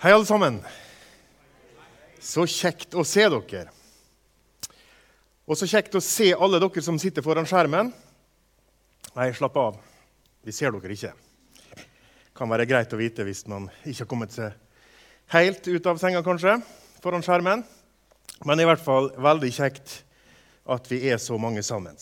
Hei, 0.00 0.12
alle 0.12 0.24
sammen. 0.24 0.54
Så 2.24 2.46
kjekt 2.48 2.94
å 2.96 3.02
se 3.04 3.26
dere. 3.28 3.66
Og 5.44 5.58
så 5.60 5.66
kjekt 5.68 5.98
å 5.98 6.00
se 6.00 6.30
alle 6.32 6.56
dere 6.62 6.80
som 6.80 6.96
sitter 6.96 7.20
foran 7.20 7.44
skjermen. 7.44 7.90
Nei, 9.12 9.26
slapp 9.36 9.58
av. 9.60 9.76
Vi 10.40 10.54
ser 10.56 10.72
dere 10.72 10.96
ikke. 10.96 11.10
Kan 12.32 12.48
være 12.48 12.64
greit 12.70 12.96
å 12.96 13.00
vite 13.02 13.26
hvis 13.28 13.44
man 13.52 13.66
ikke 13.82 14.06
har 14.06 14.08
kommet 14.14 14.32
seg 14.32 14.56
helt 15.34 15.68
ut 15.68 15.90
av 15.92 16.00
senga, 16.00 16.24
kanskje, 16.24 16.56
foran 17.04 17.26
skjermen. 17.26 17.66
Men 18.48 18.64
i 18.64 18.68
hvert 18.70 18.80
fall 18.80 19.12
veldig 19.20 19.52
kjekt 19.52 19.98
at 20.64 20.88
vi 20.88 21.02
er 21.12 21.20
så 21.20 21.36
mange 21.36 21.60
sammen. 21.60 22.00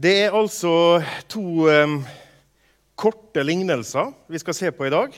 Det 0.00 0.16
er 0.24 0.40
altså 0.40 0.72
to 1.28 1.68
um, 1.68 2.00
korte 3.00 3.40
lignelser 3.44 4.12
vi 4.28 4.38
skal 4.42 4.54
se 4.56 4.70
på 4.76 4.86
i 4.86 4.92
dag. 4.92 5.14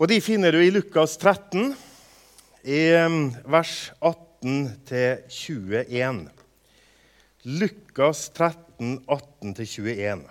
Og 0.00 0.08
De 0.08 0.20
finner 0.24 0.52
du 0.54 0.60
i 0.64 0.70
Lukas 0.72 1.18
13, 1.20 1.74
i 2.64 2.82
vers 3.44 3.92
18-21. 4.00 6.30
Lukas 7.44 8.30
13, 8.34 9.04
18-21. 9.06 10.22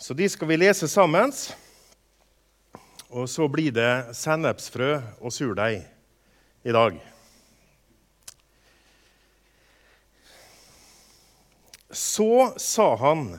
Så 0.00 0.14
de 0.16 0.28
skal 0.32 0.48
vi 0.48 0.56
lese 0.56 0.88
sammen. 0.88 1.28
Og 3.10 3.28
så 3.28 3.48
blir 3.50 3.74
det 3.74 4.14
sennepsfrø 4.16 5.02
og 5.20 5.32
surdeig 5.34 5.82
i 6.64 6.72
dag. 6.74 7.00
Så 11.90 12.54
sa 12.62 12.94
han, 13.02 13.34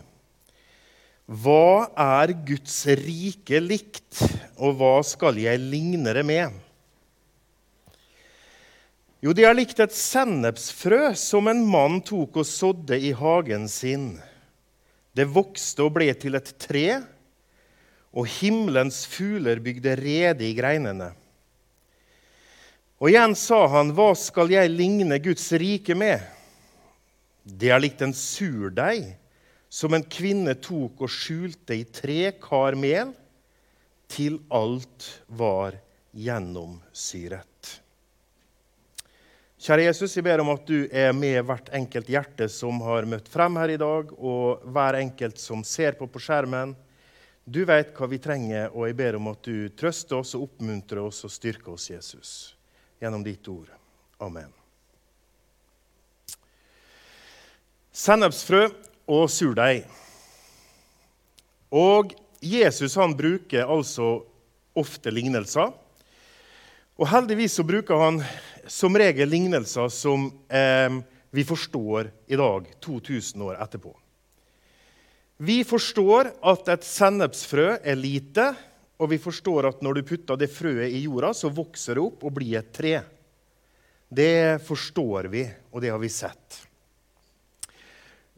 Hva 1.31 1.87
er 1.95 2.33
Guds 2.43 2.81
rike 2.99 3.61
likt, 3.63 4.19
og 4.59 4.75
hva 4.81 4.97
skal 5.07 5.37
jeg 5.39 5.61
ligne 5.63 6.11
det 6.11 6.25
med? 6.27 6.57
Jo, 9.23 9.31
det 9.37 9.45
er 9.47 9.55
likt 9.55 9.79
et 9.79 9.95
sennepsfrø 9.95 11.13
som 11.15 11.47
en 11.47 11.61
mann 11.63 12.01
tok 12.03 12.41
og 12.41 12.49
sådde 12.49 12.99
i 12.99 13.13
hagen 13.15 13.69
sin. 13.71 14.17
Det 15.15 15.29
vokste 15.31 15.85
og 15.87 15.95
ble 15.95 16.09
til 16.19 16.35
et 16.35 16.51
tre, 16.59 16.99
og 18.11 18.27
himmelens 18.27 19.05
fugler 19.07 19.63
bygde 19.63 19.95
rede 20.01 20.49
i 20.49 20.51
greinene. 20.57 21.13
Og 22.99 23.07
igjen 23.13 23.37
sa 23.39 23.63
han, 23.71 23.95
Hva 23.95 24.11
skal 24.19 24.51
jeg 24.51 24.75
ligne 24.75 25.21
Guds 25.23 25.47
rike 25.55 25.95
med? 25.95 26.19
Det 27.47 27.71
er 27.71 27.79
likt 27.79 28.03
en 28.03 28.11
surdeig 28.11 29.13
som 29.71 29.93
en 29.95 30.03
kvinne 30.03 30.57
tok 30.59 31.05
og 31.05 31.11
skjulte 31.11 31.77
i 31.79 31.85
tre 31.87 32.33
kar 32.43 32.75
mel 32.75 33.13
til 34.11 34.41
alt 34.51 35.07
var 35.31 35.77
gjennomsyret. 36.11 37.69
Kjære 39.61 39.85
Jesus, 39.85 40.17
jeg 40.17 40.25
ber 40.25 40.41
om 40.41 40.51
at 40.51 40.65
du 40.67 40.89
er 40.89 41.13
med 41.15 41.37
hvert 41.45 41.69
enkelt 41.77 42.09
hjerte 42.11 42.49
som 42.51 42.81
har 42.83 43.07
møtt 43.07 43.29
frem 43.31 43.59
her 43.61 43.71
i 43.71 43.79
dag, 43.79 44.11
og 44.17 44.65
hver 44.73 44.97
enkelt 44.99 45.39
som 45.39 45.63
ser 45.63 45.95
på 45.99 46.09
på 46.09 46.19
skjermen. 46.19 46.73
Du 47.45 47.61
vet 47.69 47.93
hva 47.95 48.09
vi 48.09 48.19
trenger, 48.19 48.73
og 48.73 48.89
jeg 48.89 48.97
ber 48.97 49.19
om 49.21 49.29
at 49.31 49.45
du 49.45 49.69
trøster 49.77 50.17
oss 50.17 50.33
og 50.35 50.49
oppmuntrer 50.49 51.05
oss 51.05 51.23
og 51.29 51.31
styrker 51.31 51.77
oss, 51.77 51.87
Jesus, 51.93 52.31
gjennom 52.99 53.23
ditt 53.23 53.47
ord. 53.53 53.69
Amen. 54.19 54.49
Sennepsfrø 57.91 58.65
og 59.09 59.29
surdeig. 59.31 59.85
Og 61.71 62.13
Jesus 62.41 62.97
han 62.99 63.15
bruker 63.17 63.69
altså 63.69 64.19
ofte 64.77 65.13
lignelser. 65.13 65.71
Og 66.99 67.09
heldigvis 67.09 67.55
så 67.57 67.65
bruker 67.65 68.01
han 68.01 68.19
som 68.69 68.95
regel 68.97 69.29
lignelser 69.31 69.89
som 69.93 70.27
eh, 70.51 71.01
vi 71.31 71.45
forstår 71.47 72.11
i 72.27 72.37
dag, 72.39 72.67
2000 72.83 73.45
år 73.47 73.61
etterpå. 73.63 73.93
Vi 75.41 75.63
forstår 75.65 76.29
at 76.51 76.67
et 76.69 76.83
sennepsfrø 76.85 77.71
er 77.81 77.97
lite, 77.97 78.51
og 79.01 79.09
vi 79.09 79.17
forstår 79.17 79.71
at 79.71 79.79
når 79.81 79.97
du 79.97 80.09
putter 80.11 80.37
det 80.37 80.51
frøet 80.53 80.93
i 80.93 81.05
jorda, 81.07 81.31
så 81.33 81.49
vokser 81.49 81.97
det 81.97 82.03
opp 82.03 82.27
og 82.27 82.35
blir 82.35 82.59
et 82.59 82.69
tre. 82.75 82.99
Det 84.11 84.61
forstår 84.67 85.31
vi, 85.31 85.47
og 85.71 85.81
det 85.81 85.89
har 85.89 86.01
vi 86.03 86.11
sett. 86.13 86.59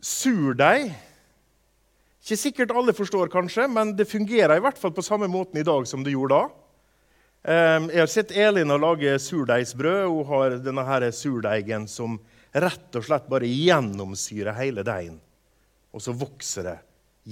Surdeig 0.03 0.89
Ikke 2.23 2.37
sikkert 2.39 2.73
alle 2.75 2.95
forstår, 2.95 3.29
kanskje, 3.31 3.69
men 3.71 3.95
det 3.95 4.09
fungerer 4.11 4.57
i 4.59 4.63
hvert 4.63 4.79
fall 4.79 4.91
på 4.95 5.03
samme 5.03 5.29
måten 5.31 5.59
i 5.59 5.65
dag 5.67 5.87
som 5.87 6.03
det 6.03 6.13
gjorde 6.13 6.37
da. 6.37 6.43
Ehm, 7.43 7.89
jeg 7.91 7.99
har 7.99 8.11
sett 8.11 8.31
Elin 8.31 8.71
lage 8.79 9.17
surdeigsbrød. 9.19 10.07
Hun 10.07 10.29
har 10.29 10.55
denne 10.63 11.11
surdeigen 11.11 11.87
som 11.87 12.15
rett 12.53 12.95
og 12.95 13.03
slett 13.03 13.27
bare 13.27 13.49
gjennomsyrer 13.49 14.55
hele 14.55 14.83
deigen. 14.87 15.19
Og 15.91 16.01
så 16.01 16.15
vokser 16.15 16.63
det. 16.63 16.77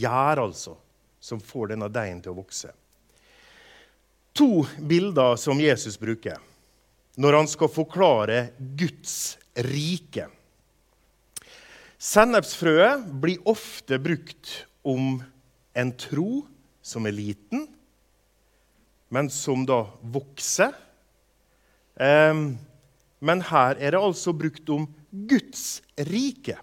Gjær, 0.03 0.43
altså, 0.43 0.75
som 1.19 1.39
får 1.39 1.71
denne 1.73 1.87
deigen 1.91 2.21
til 2.21 2.33
å 2.33 2.41
vokse. 2.41 2.71
To 4.35 4.65
bilder 4.79 5.35
som 5.39 5.59
Jesus 5.59 5.99
bruker 5.99 6.39
når 7.19 7.35
han 7.35 7.49
skal 7.51 7.67
forklare 7.71 8.37
Guds 8.79 9.37
rike. 9.67 10.29
Sennepsfrøet 12.01 13.03
blir 13.21 13.43
ofte 13.45 13.99
brukt 14.01 14.63
om 14.81 15.19
en 15.77 15.91
tro 16.01 16.47
som 16.81 17.05
er 17.05 17.13
liten, 17.13 17.67
men 19.13 19.29
som 19.29 19.67
da 19.69 19.83
vokser. 20.01 20.73
Men 22.01 23.45
her 23.51 23.77
er 23.77 23.93
det 23.93 24.01
altså 24.01 24.33
brukt 24.33 24.73
om 24.73 24.89
Guds 25.29 25.83
rike. 26.09 26.57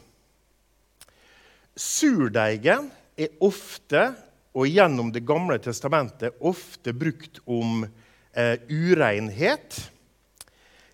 Surdeigen 1.78 2.90
er 3.14 3.38
ofte, 3.38 4.08
og 4.58 4.66
gjennom 4.66 5.12
Det 5.14 5.22
gamle 5.22 5.60
testamentet, 5.62 6.34
ofte 6.40 6.90
brukt 6.90 7.38
om 7.46 7.84
eh, 8.34 8.56
urenhet. 8.66 9.76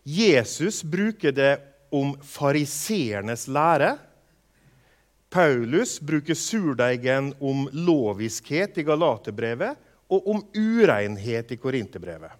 Jesus 0.04 0.82
bruker 0.84 1.32
det 1.32 1.54
om 1.88 2.12
fariseernes 2.20 3.46
lære. 3.48 3.94
Paulus 5.34 5.96
bruker 6.00 6.36
surdeigen 6.38 7.32
om 7.42 7.64
loviskhet 7.72 8.76
i 8.78 8.84
Galaterbrevet 8.86 9.80
og 10.14 10.28
om 10.30 10.42
urenhet 10.54 11.50
i 11.50 11.58
Korinterbrevet. 11.58 12.30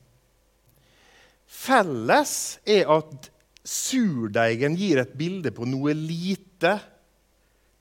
Felles 1.43 2.34
er 2.62 2.87
at 2.94 3.27
surdeigen 3.66 4.77
gir 4.78 5.00
et 5.03 5.16
bilde 5.19 5.50
på 5.56 5.66
noe 5.66 5.91
lite. 5.99 6.77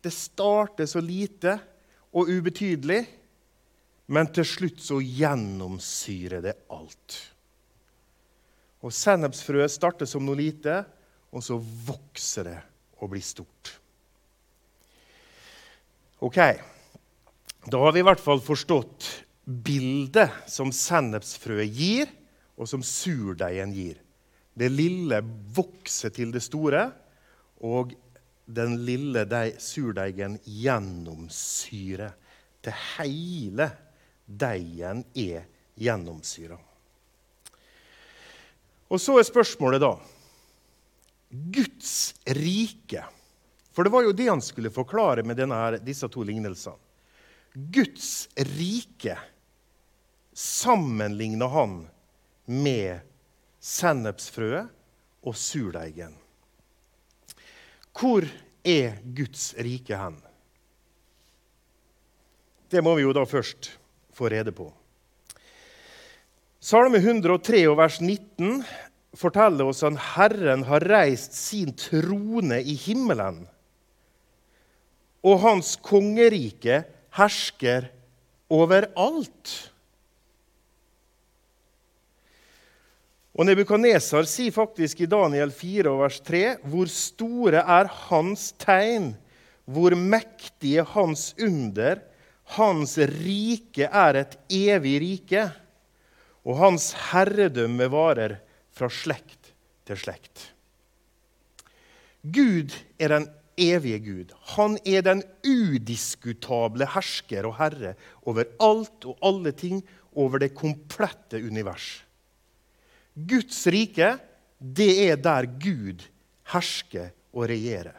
Det 0.01 0.13
starter 0.15 0.89
så 0.89 1.03
lite 1.03 1.59
og 2.09 2.33
ubetydelig, 2.33 3.03
men 4.09 4.33
til 4.33 4.49
slutt 4.49 4.81
så 4.81 4.97
gjennomsyrer 4.97 6.41
det 6.41 6.55
alt. 6.73 7.19
Og 8.81 8.89
Sennepsfrøet 8.89 9.77
starter 9.77 10.09
som 10.09 10.25
noe 10.25 10.41
lite, 10.41 10.81
og 11.29 11.45
så 11.45 11.61
vokser 11.61 12.49
det 12.49 12.59
og 12.97 13.13
blir 13.13 13.29
stort. 13.29 13.77
Ok, 16.23 16.37
Da 17.67 17.79
har 17.79 17.91
vi 17.91 17.99
i 17.99 18.05
hvert 18.07 18.19
fall 18.19 18.39
forstått 18.39 19.05
bildet 19.43 20.31
som 20.47 20.69
sennepsfrøet 20.71 21.71
gir, 21.75 22.11
og 22.55 22.67
som 22.67 22.83
surdeigen 22.83 23.73
gir. 23.75 23.97
Det 24.55 24.69
lille 24.71 25.19
vokser 25.55 26.13
til 26.15 26.31
det 26.31 26.39
store, 26.45 26.85
og 27.59 27.91
den 28.47 28.77
lille 28.87 29.25
surdeigen 29.59 30.37
gjennomsyrer. 30.43 32.13
Det 32.63 32.75
hele 32.93 33.67
deigen 34.23 35.03
er 35.15 35.43
gjennomsyra. 35.75 36.59
Og 38.87 39.01
så 39.01 39.17
er 39.19 39.27
spørsmålet 39.27 39.83
da 39.83 39.91
Guds 41.51 42.13
rike 42.39 43.03
for 43.73 43.83
det 43.83 43.93
var 43.93 44.05
jo 44.05 44.13
det 44.13 44.29
han 44.29 44.41
skulle 44.41 44.73
forklare 44.73 45.23
med 45.25 45.39
denne, 45.41 45.59
disse 45.81 46.07
to 46.11 46.23
lignelsene. 46.25 46.77
Guds 47.53 48.29
rike 48.37 49.17
sammenligna 50.33 51.47
han 51.53 51.75
med 52.45 53.01
sennepsfrøet 53.61 54.69
og 55.23 55.37
surdeigen. 55.37 56.15
Hvor 57.93 58.25
er 58.65 58.97
Guds 59.15 59.53
rike 59.61 59.97
hen? 59.97 60.17
Det 62.73 62.81
må 62.81 62.95
vi 62.97 63.05
jo 63.05 63.13
da 63.13 63.21
først 63.29 63.69
få 64.13 64.31
rede 64.33 64.53
på. 64.55 64.71
Salme 66.63 66.97
103 66.97 67.61
vers 67.77 67.99
19 68.01 68.63
forteller 69.19 69.69
oss 69.69 69.83
at 69.85 69.99
Herren 70.15 70.65
har 70.65 70.85
reist 70.89 71.35
sin 71.37 71.75
trone 71.77 72.61
i 72.63 72.73
himmelen 72.79 73.43
og 75.23 75.39
hans 75.43 75.75
kongerike 75.79 76.83
hersker 77.17 77.87
overalt. 78.51 79.53
Og 83.33 83.47
Nebukadnesar 83.47 84.27
sier 84.29 84.53
faktisk 84.53 85.01
i 85.01 85.09
Daniel 85.09 85.49
4, 85.55 85.93
vers 85.97 86.19
3.: 86.21 86.43
Hvor 86.69 86.89
store 86.91 87.63
er 87.63 87.89
hans 88.09 88.51
tegn, 88.61 89.13
hvor 89.65 89.95
mektige 89.97 90.85
hans 90.93 91.31
under. 91.41 92.03
Hans 92.53 92.97
rike 92.99 93.87
er 93.87 94.17
et 94.19 94.33
evig 94.51 94.97
rike, 95.01 95.45
og 96.43 96.59
hans 96.59 96.89
herredømme 97.09 97.87
varer 97.89 98.35
fra 98.75 98.89
slekt 98.91 99.53
til 99.87 99.97
slekt. 99.97 100.49
Gud 102.21 102.75
er 102.99 103.15
den 103.15 103.29
evige 103.57 103.99
Gud. 104.03 104.33
Han 104.55 104.77
er 104.85 105.03
den 105.05 105.23
udiskutable 105.45 106.87
hersker 106.93 107.47
og 107.49 107.57
herre 107.59 107.93
over 108.23 108.47
alt 108.61 109.05
og 109.09 109.17
alle 109.23 109.51
ting, 109.51 109.83
over 110.13 110.37
det 110.43 110.53
komplette 110.53 111.39
univers. 111.41 112.03
Guds 113.13 113.65
rike, 113.67 114.13
det 114.59 114.91
er 115.09 115.17
der 115.17 115.47
Gud 115.57 116.05
hersker 116.53 117.09
og 117.33 117.47
regjerer. 117.49 117.97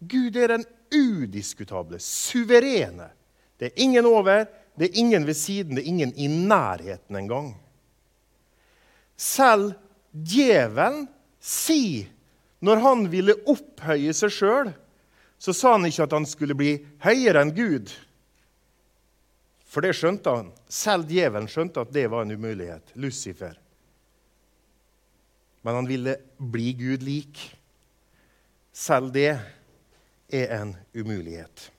Gud 0.00 0.36
er 0.36 0.56
den 0.56 0.64
udiskutable, 0.90 2.00
suverene. 2.02 3.10
Det 3.60 3.70
er 3.70 3.82
ingen 3.84 4.06
over, 4.08 4.46
det 4.78 4.88
er 4.88 4.98
ingen 4.98 5.26
ved 5.26 5.34
siden, 5.34 5.76
det 5.76 5.84
er 5.84 5.92
ingen 5.92 6.14
i 6.16 6.26
nærheten 6.26 7.16
engang. 7.16 7.52
Selv 9.16 9.74
djevelen 10.10 11.04
sier, 11.40 12.08
når 12.60 12.84
han 12.84 13.06
ville 13.12 13.38
opphøye 13.48 14.12
seg 14.16 14.34
sjøl, 14.34 14.70
så 15.40 15.54
sa 15.56 15.74
han 15.76 15.88
ikke 15.88 16.04
at 16.04 16.14
han 16.18 16.28
skulle 16.28 16.56
bli 16.58 16.74
høyere 17.04 17.46
enn 17.46 17.54
Gud. 17.56 17.92
For 19.70 19.86
det 19.86 19.94
skjønte 19.96 20.34
han. 20.34 20.52
Selv 20.68 21.08
djevelen 21.08 21.48
skjønte 21.48 21.86
at 21.86 21.92
det 21.94 22.08
var 22.12 22.26
en 22.26 22.36
umulighet. 22.36 22.92
Lucifer 23.00 23.56
men 25.62 25.74
han 25.74 25.88
ville 25.88 26.16
bli 26.38 26.72
Gud 26.72 27.02
lik. 27.02 27.40
Selv 28.72 29.12
det 29.12 29.34
er 30.32 30.54
en 30.60 30.74
umulighet. 30.94 31.70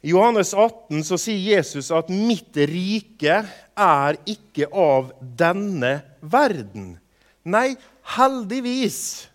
I 0.00 0.14
Johannes 0.14 0.54
18 0.56 1.04
så 1.04 1.18
sier 1.20 1.58
Jesus 1.58 1.90
at 1.92 2.08
'mitt 2.08 2.56
rike 2.56 3.42
er 3.76 4.18
ikke 4.24 4.70
av 4.72 5.12
denne 5.20 6.00
verden'. 6.22 6.96
Nei, 7.44 7.76
heldigvis. 8.16 9.28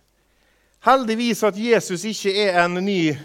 Heldigvis 0.84 1.42
at 1.46 1.58
Jesus 1.58 2.04
ikke 2.06 2.32
er 2.46 2.58
en 2.64 2.78
ny 2.84 3.16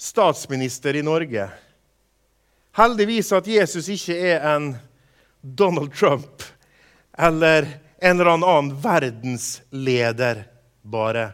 statsminister 0.00 0.96
i 0.96 1.04
Norge. 1.04 1.48
Heldigvis 2.76 3.32
at 3.36 3.48
Jesus 3.48 3.88
ikke 3.92 4.16
er 4.34 4.44
en 4.54 4.72
Donald 5.40 5.94
Trump 5.96 6.44
eller 7.18 7.66
en 8.00 8.20
eller 8.20 8.32
annen 8.32 8.74
verdensleder 8.82 10.44
bare. 10.82 11.30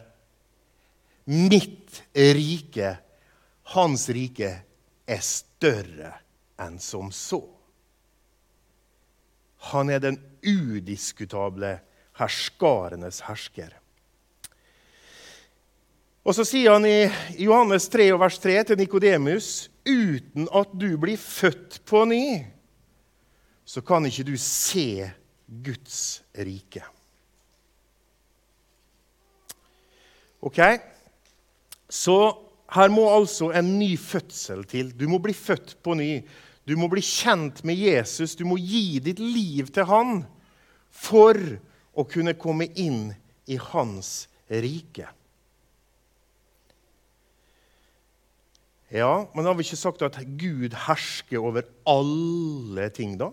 Mitt 1.24 2.02
rike, 2.14 2.96
hans 3.74 4.08
rike, 4.14 4.52
er 5.06 5.22
større 5.22 6.12
enn 6.62 6.78
som 6.82 7.12
så. 7.14 7.42
Han 9.70 9.90
er 9.90 10.02
den 10.02 10.18
udiskutable 10.46 11.76
herskarenes 12.18 13.22
hersker. 13.26 13.74
Og 16.26 16.34
Så 16.34 16.42
sier 16.48 16.74
han 16.74 16.86
i 16.88 17.06
Johannes 17.38 17.86
3, 17.92 18.08
vers 18.18 18.38
3 18.42 18.56
til 18.66 18.80
Nikodemus.: 18.80 19.68
Uten 19.86 20.48
at 20.50 20.72
du 20.74 20.96
blir 20.98 21.16
født 21.16 21.78
på 21.86 22.02
ny, 22.04 22.42
så 23.64 23.80
kan 23.80 24.06
ikke 24.06 24.26
du 24.26 24.34
se 24.36 25.06
Guds 25.46 26.22
rike. 26.34 26.82
Ok? 30.42 30.58
Så 31.88 32.16
her 32.74 32.90
må 32.90 33.06
altså 33.14 33.52
en 33.54 33.78
ny 33.78 33.94
fødsel 33.98 34.64
til. 34.66 34.90
Du 34.90 35.06
må 35.08 35.20
bli 35.22 35.34
født 35.34 35.76
på 35.82 35.94
ny. 35.94 36.24
Du 36.66 36.74
må 36.78 36.88
bli 36.90 37.02
kjent 37.06 37.62
med 37.62 37.78
Jesus. 37.78 38.34
Du 38.34 38.44
må 38.46 38.58
gi 38.58 38.98
ditt 38.98 39.22
liv 39.22 39.70
til 39.70 39.86
han 39.86 40.24
for 40.90 41.38
å 41.96 42.04
kunne 42.04 42.37
komme 42.38 42.69
inn 42.76 43.14
i 43.48 43.56
hans 43.72 44.26
rike. 44.46 45.08
Ja, 48.94 49.26
men 49.34 49.48
har 49.48 49.56
vi 49.58 49.66
ikke 49.66 49.81
sagt 49.81 50.04
at 50.06 50.19
Gud 50.38 50.76
hersker 50.87 51.43
over 51.43 51.66
alle 51.88 52.87
ting, 52.94 53.16
da? 53.19 53.32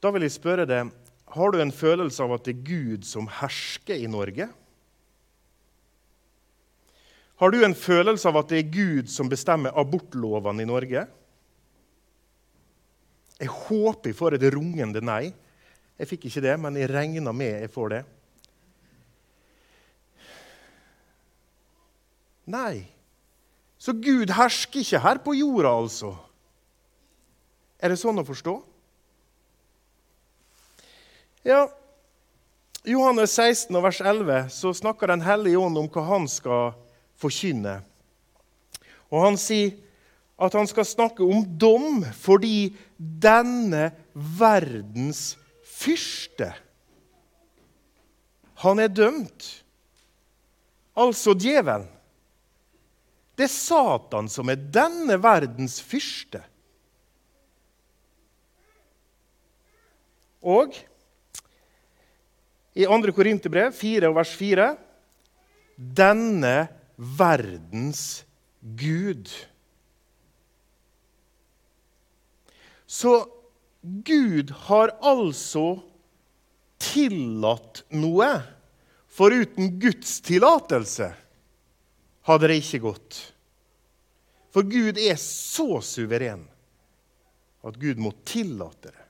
Da 0.00 0.12
vil 0.12 0.24
jeg 0.24 0.36
spørre 0.36 0.68
deg 0.68 0.92
har 1.34 1.50
du 1.50 1.58
en 1.58 1.72
følelse 1.74 2.22
av 2.22 2.36
at 2.36 2.44
det 2.46 2.52
er 2.52 2.66
Gud 2.68 3.06
som 3.08 3.26
hersker 3.40 3.98
i 3.98 4.06
Norge? 4.06 4.46
Har 7.42 7.50
du 7.50 7.64
en 7.66 7.74
følelse 7.74 8.30
av 8.30 8.38
at 8.38 8.52
det 8.52 8.60
er 8.60 8.70
Gud 8.70 9.10
som 9.10 9.30
bestemmer 9.32 9.74
abortlovene 9.80 10.62
i 10.62 10.68
Norge? 10.68 11.02
Jeg 13.40 13.50
håper 13.50 14.12
jeg 14.12 14.18
får 14.18 14.36
et 14.36 14.46
rungende 14.54 15.02
nei. 15.04 15.32
Jeg 15.98 16.10
fikk 16.10 16.28
ikke 16.28 16.42
det, 16.44 16.54
men 16.60 16.76
jeg 16.78 16.90
regna 16.90 17.32
med 17.34 17.62
jeg 17.64 17.70
får 17.74 17.94
det. 17.94 18.02
Nei. 22.50 22.84
Så 23.78 23.94
Gud 23.96 24.32
hersker 24.32 24.80
ikke 24.80 25.02
her 25.04 25.20
på 25.24 25.34
jorda, 25.36 25.72
altså. 25.72 26.14
Er 27.80 27.92
det 27.92 28.00
sånn 28.00 28.20
å 28.20 28.26
forstå? 28.26 28.54
Ja, 31.44 31.66
Johannes 32.88 33.34
16, 33.36 33.76
vers 33.84 34.00
11, 34.00 34.48
så 34.52 34.72
snakker 34.76 35.12
Den 35.12 35.24
hellige 35.24 35.60
ånd 35.60 35.76
om 35.80 35.88
hva 35.88 36.04
han 36.08 36.28
skal 36.28 36.72
forkynne. 37.20 37.78
Og 39.12 39.24
Han 39.24 39.36
sier 39.40 39.76
at 40.34 40.54
han 40.58 40.66
skal 40.66 40.86
snakke 40.86 41.22
om 41.22 41.44
dom 41.58 42.02
fordi 42.18 42.74
denne 42.98 43.90
verdens 44.14 45.34
fyrste 45.62 46.52
Han 48.64 48.78
er 48.80 48.88
dømt. 48.88 49.44
Altså 50.96 51.34
djevelen. 51.36 51.84
Det 53.34 53.44
er 53.44 53.52
Satan 53.52 54.30
som 54.30 54.48
er 54.48 54.62
denne 54.72 55.18
verdens 55.20 55.80
fyrste. 55.84 56.40
Og 60.40 60.78
i 62.78 62.86
2. 62.86 63.12
Korinterbrev 63.16 63.74
4 63.74 64.12
vers 64.14 64.32
4 64.38 64.68
denne 65.98 66.54
verdens 67.18 68.24
Gud. 68.62 69.28
Så 72.86 73.26
Gud 73.82 74.50
har 74.68 74.94
altså 75.00 75.82
tillatt 76.80 77.84
noe. 77.94 78.30
For 79.14 79.30
uten 79.30 79.76
Guds 79.78 80.18
tillatelse 80.26 81.12
hadde 82.26 82.50
det 82.50 82.58
ikke 82.62 82.82
gått. 82.88 83.20
For 84.54 84.66
Gud 84.66 84.98
er 84.98 85.16
så 85.20 85.80
suveren 85.84 86.44
at 87.64 87.78
Gud 87.80 88.00
må 88.02 88.12
tillate 88.26 88.90
det. 88.90 89.04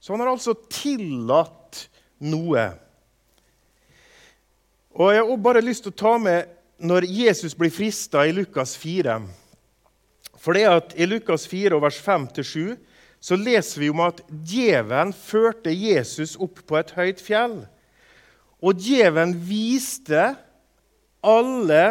Så 0.00 0.12
han 0.12 0.20
har 0.20 0.34
altså 0.34 0.56
tillatt 0.68 1.86
noe. 2.24 2.64
Og 4.94 5.14
Jeg 5.14 5.24
har 5.24 5.40
bare 5.46 5.64
lyst 5.64 5.86
til 5.86 5.94
å 5.94 6.02
ta 6.02 6.18
med 6.20 6.50
når 6.84 7.06
Jesus 7.08 7.54
blir 7.56 7.72
frista 7.72 8.26
i 8.26 8.34
Lukas 8.34 8.74
4. 8.76 9.16
For 10.44 10.56
det 10.56 10.66
at 10.68 10.92
I 11.00 11.08
Lukas 11.08 11.46
4, 11.48 11.78
vers 11.80 11.98
5-7 12.04 12.74
så 13.24 13.38
leser 13.40 13.80
vi 13.80 13.88
om 13.88 14.02
at 14.04 14.20
djevelen 14.28 15.14
førte 15.16 15.72
Jesus 15.72 16.34
opp 16.36 16.60
på 16.68 16.76
et 16.76 16.92
høyt 16.92 17.22
fjell. 17.24 17.62
Og 18.60 18.76
djevelen 18.76 19.32
viste 19.48 20.34
alle 21.24 21.84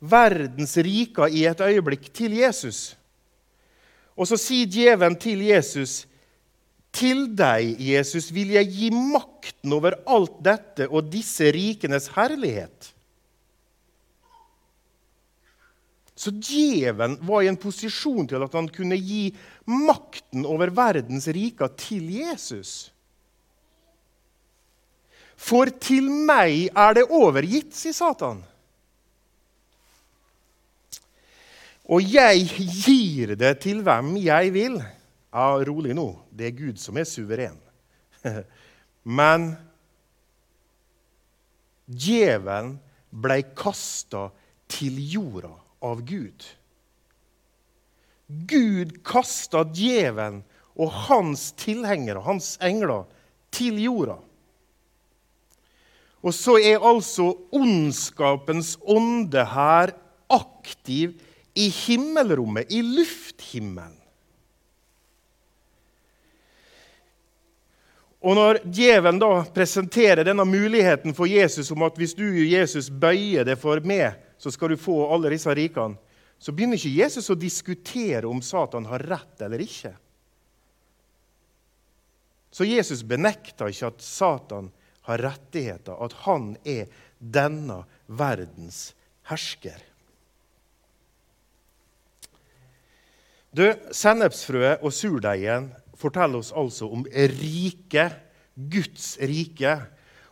verdens 0.00 0.78
riker 0.80 1.28
i 1.28 1.44
et 1.50 1.60
øyeblikk 1.60 2.08
til 2.16 2.38
Jesus. 2.38 2.94
Og 4.16 4.30
så 4.30 4.38
sier 4.40 4.70
djevelen 4.70 5.18
til 5.20 5.44
Jesus, 5.44 6.06
til 6.94 7.26
deg, 7.36 7.76
Jesus, 7.84 8.30
vil 8.32 8.54
jeg 8.56 8.70
gi 8.72 8.88
makten 8.94 9.74
over 9.76 9.98
alt 10.08 10.40
dette 10.44 10.88
og 10.88 11.12
disse 11.12 11.52
rikenes 11.54 12.08
herlighet. 12.16 12.94
Så 16.18 16.32
djevelen 16.34 17.14
var 17.22 17.44
i 17.44 17.48
en 17.50 17.56
posisjon 17.60 18.26
til 18.26 18.42
at 18.42 18.54
han 18.58 18.66
kunne 18.74 18.96
gi 18.98 19.28
makten 19.70 20.42
over 20.50 20.72
verdens 20.74 21.28
riker 21.30 21.70
til 21.78 22.08
Jesus. 22.10 22.90
For 25.38 25.70
til 25.78 26.08
meg 26.10 26.72
er 26.74 26.96
det 26.98 27.04
overgitt, 27.14 27.70
sier 27.78 27.94
Satan. 27.94 28.40
Og 31.86 32.02
jeg 32.02 32.50
gir 32.82 33.36
det 33.38 33.54
til 33.62 33.84
hvem 33.86 34.16
jeg 34.18 34.50
vil. 34.58 34.80
Ja, 35.30 35.46
rolig 35.70 35.94
nå. 35.94 36.08
Det 36.34 36.50
er 36.50 36.58
Gud 36.58 36.82
som 36.82 36.98
er 36.98 37.06
suveren. 37.06 37.54
Men 39.20 39.52
djevelen 41.86 42.74
ble 43.14 43.38
kasta 43.56 44.26
til 44.68 44.98
jorda 45.14 45.54
av 45.84 46.02
Gud. 46.06 46.44
Gud 48.28 48.98
kasta 49.06 49.64
djevelen 49.72 50.42
og 50.78 50.92
hans 51.08 51.50
tilhengere, 51.58 52.22
hans 52.22 52.56
engler, 52.62 53.06
til 53.54 53.78
jorda. 53.80 54.18
Og 56.22 56.34
så 56.34 56.58
er 56.60 56.84
altså 56.84 57.30
ondskapens 57.54 58.74
ånde 58.82 59.44
her 59.54 59.94
aktiv 60.28 61.14
i 61.56 61.68
himmelrommet, 61.72 62.68
i 62.74 62.82
lufthimmelen. 62.82 63.94
Og 68.18 68.34
når 68.34 68.58
djevelen 68.66 69.20
da 69.22 69.44
presenterer 69.54 70.26
denne 70.26 70.44
muligheten 70.44 71.14
for 71.14 71.30
Jesus 71.30 71.70
om 71.70 71.84
at 71.86 71.98
hvis 71.98 72.16
du, 72.18 72.26
Jesus, 72.26 72.90
bøyer 72.90 73.46
deg 73.46 73.60
for 73.60 73.78
meg, 73.86 74.18
så 74.38 74.52
skal 74.54 74.72
du 74.72 74.80
få 74.80 75.00
alle 75.12 75.32
disse 75.34 75.52
rikene, 75.54 75.98
så 76.38 76.54
begynner 76.54 76.78
ikke 76.78 77.00
Jesus 77.00 77.30
å 77.32 77.38
diskutere 77.38 78.28
om 78.30 78.38
Satan 78.44 78.86
har 78.86 79.02
rett 79.10 79.40
eller 79.42 79.62
ikke. 79.64 79.90
Så 82.54 82.66
Jesus 82.66 83.02
benekter 83.02 83.72
ikke 83.72 83.90
at 83.90 84.04
Satan 84.04 84.70
har 85.08 85.22
rettigheter, 85.24 85.98
at 85.98 86.14
han 86.24 86.52
er 86.68 86.86
denne 87.18 87.82
verdens 88.06 88.92
hersker. 89.28 89.82
Du, 93.50 93.64
Sennepsfrøet 93.90 94.84
og 94.84 94.92
surdeigen 94.94 95.72
forteller 95.98 96.42
oss 96.42 96.52
altså 96.54 96.90
om 96.92 97.06
riket, 97.10 98.14
Guds 98.54 99.16
rike. 99.22 99.74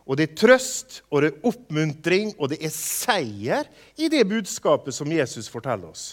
Og 0.07 0.15
det 0.15 0.29
er 0.29 0.37
trøst, 0.39 1.01
og 1.11 1.21
det 1.21 1.33
er 1.33 1.49
oppmuntring, 1.49 2.31
og 2.39 2.53
det 2.53 2.61
er 2.63 2.71
seier 2.71 3.67
i 3.99 4.07
det 4.11 4.23
budskapet 4.29 4.95
som 4.95 5.11
Jesus 5.11 5.49
forteller 5.51 5.91
oss. 5.91 6.05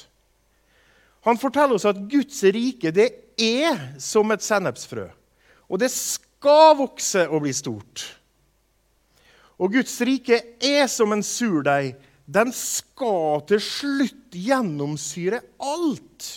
Han 1.24 1.38
forteller 1.40 1.78
oss 1.78 1.86
at 1.88 2.02
Guds 2.10 2.42
rike 2.52 2.90
det 2.92 3.06
er 3.40 3.78
som 4.02 4.34
et 4.34 4.44
sennepsfrø. 4.44 5.06
Og 5.70 5.80
det 5.80 5.88
skal 5.94 6.74
vokse 6.82 7.22
og 7.30 7.44
bli 7.46 7.54
stort. 7.56 8.02
Og 9.56 9.72
Guds 9.72 9.94
rike 10.04 10.40
er 10.58 10.88
som 10.90 11.14
en 11.14 11.22
surdeig. 11.24 11.94
Den 12.26 12.50
skal 12.56 13.44
til 13.48 13.62
slutt 13.62 14.34
gjennomsyre 14.34 15.38
alt. 15.62 16.28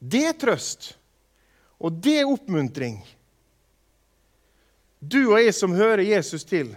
Det 0.00 0.24
er 0.26 0.36
trøst, 0.40 0.94
og 1.78 1.98
det 2.02 2.18
er 2.22 2.28
oppmuntring. 2.28 2.98
Du 5.00 5.32
og 5.32 5.40
jeg 5.40 5.54
som 5.56 5.72
hører 5.72 6.04
Jesus 6.04 6.44
til, 6.44 6.74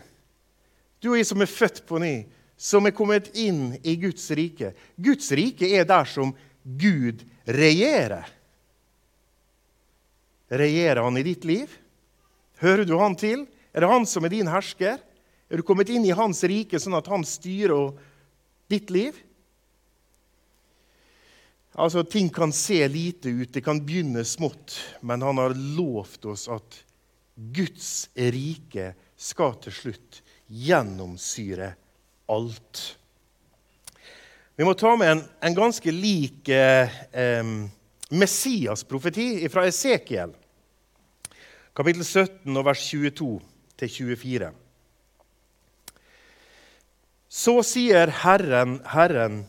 du 1.04 1.12
og 1.12 1.18
jeg 1.20 1.28
som 1.28 1.44
er 1.44 1.52
født 1.52 1.82
på 1.88 2.00
ny, 2.00 2.14
som 2.56 2.88
er 2.88 2.96
kommet 2.96 3.28
inn 3.36 3.74
i 3.84 3.98
Guds 4.00 4.30
rike 4.32 4.72
Guds 4.96 5.28
rike 5.36 5.68
er 5.68 5.84
der 5.90 6.08
som 6.08 6.32
Gud 6.64 7.26
regjerer. 7.44 8.30
Regjerer 10.54 11.02
han 11.04 11.18
i 11.20 11.26
ditt 11.26 11.44
liv? 11.50 11.68
Hører 12.64 12.88
du 12.88 12.96
han 13.02 13.18
til? 13.20 13.44
Er 13.74 13.84
det 13.84 13.90
han 13.92 14.08
som 14.08 14.24
er 14.24 14.32
din 14.32 14.48
hersker? 14.48 15.02
Er 15.52 15.60
du 15.60 15.66
kommet 15.66 15.92
inn 15.92 16.06
i 16.08 16.16
hans 16.16 16.40
rike 16.48 16.80
sånn 16.80 16.96
at 16.96 17.10
han 17.12 17.26
styrer 17.28 17.92
ditt 18.72 18.94
liv? 18.94 19.18
Altså, 21.74 22.06
Ting 22.06 22.30
kan 22.32 22.54
se 22.56 22.80
lite 22.88 23.34
ut, 23.34 23.52
det 23.52 23.66
kan 23.66 23.82
begynne 23.84 24.24
smått, 24.24 24.78
men 25.02 25.26
han 25.26 25.42
har 25.42 25.58
lovt 25.58 26.30
oss 26.30 26.48
at 26.54 26.80
Guds 27.36 28.10
rike 28.16 28.92
skal 29.18 29.56
til 29.64 29.74
slutt 29.74 30.20
gjennomsyre 30.48 31.72
alt. 32.30 32.82
Vi 34.56 34.66
må 34.68 34.76
ta 34.78 34.94
med 35.00 35.10
en, 35.10 35.24
en 35.42 35.56
ganske 35.58 35.94
lik 35.94 36.50
eh, 36.54 37.48
Messias-profeti 38.14 39.48
fra 39.50 39.66
Esekiel, 39.66 40.36
kapittel 41.74 42.06
17, 42.06 42.62
vers 42.66 42.84
22 42.92 43.32
24. 43.84 44.52
Så 47.34 47.56
sier 47.66 48.12
Herren, 48.22 48.78
Herren, 48.94 49.42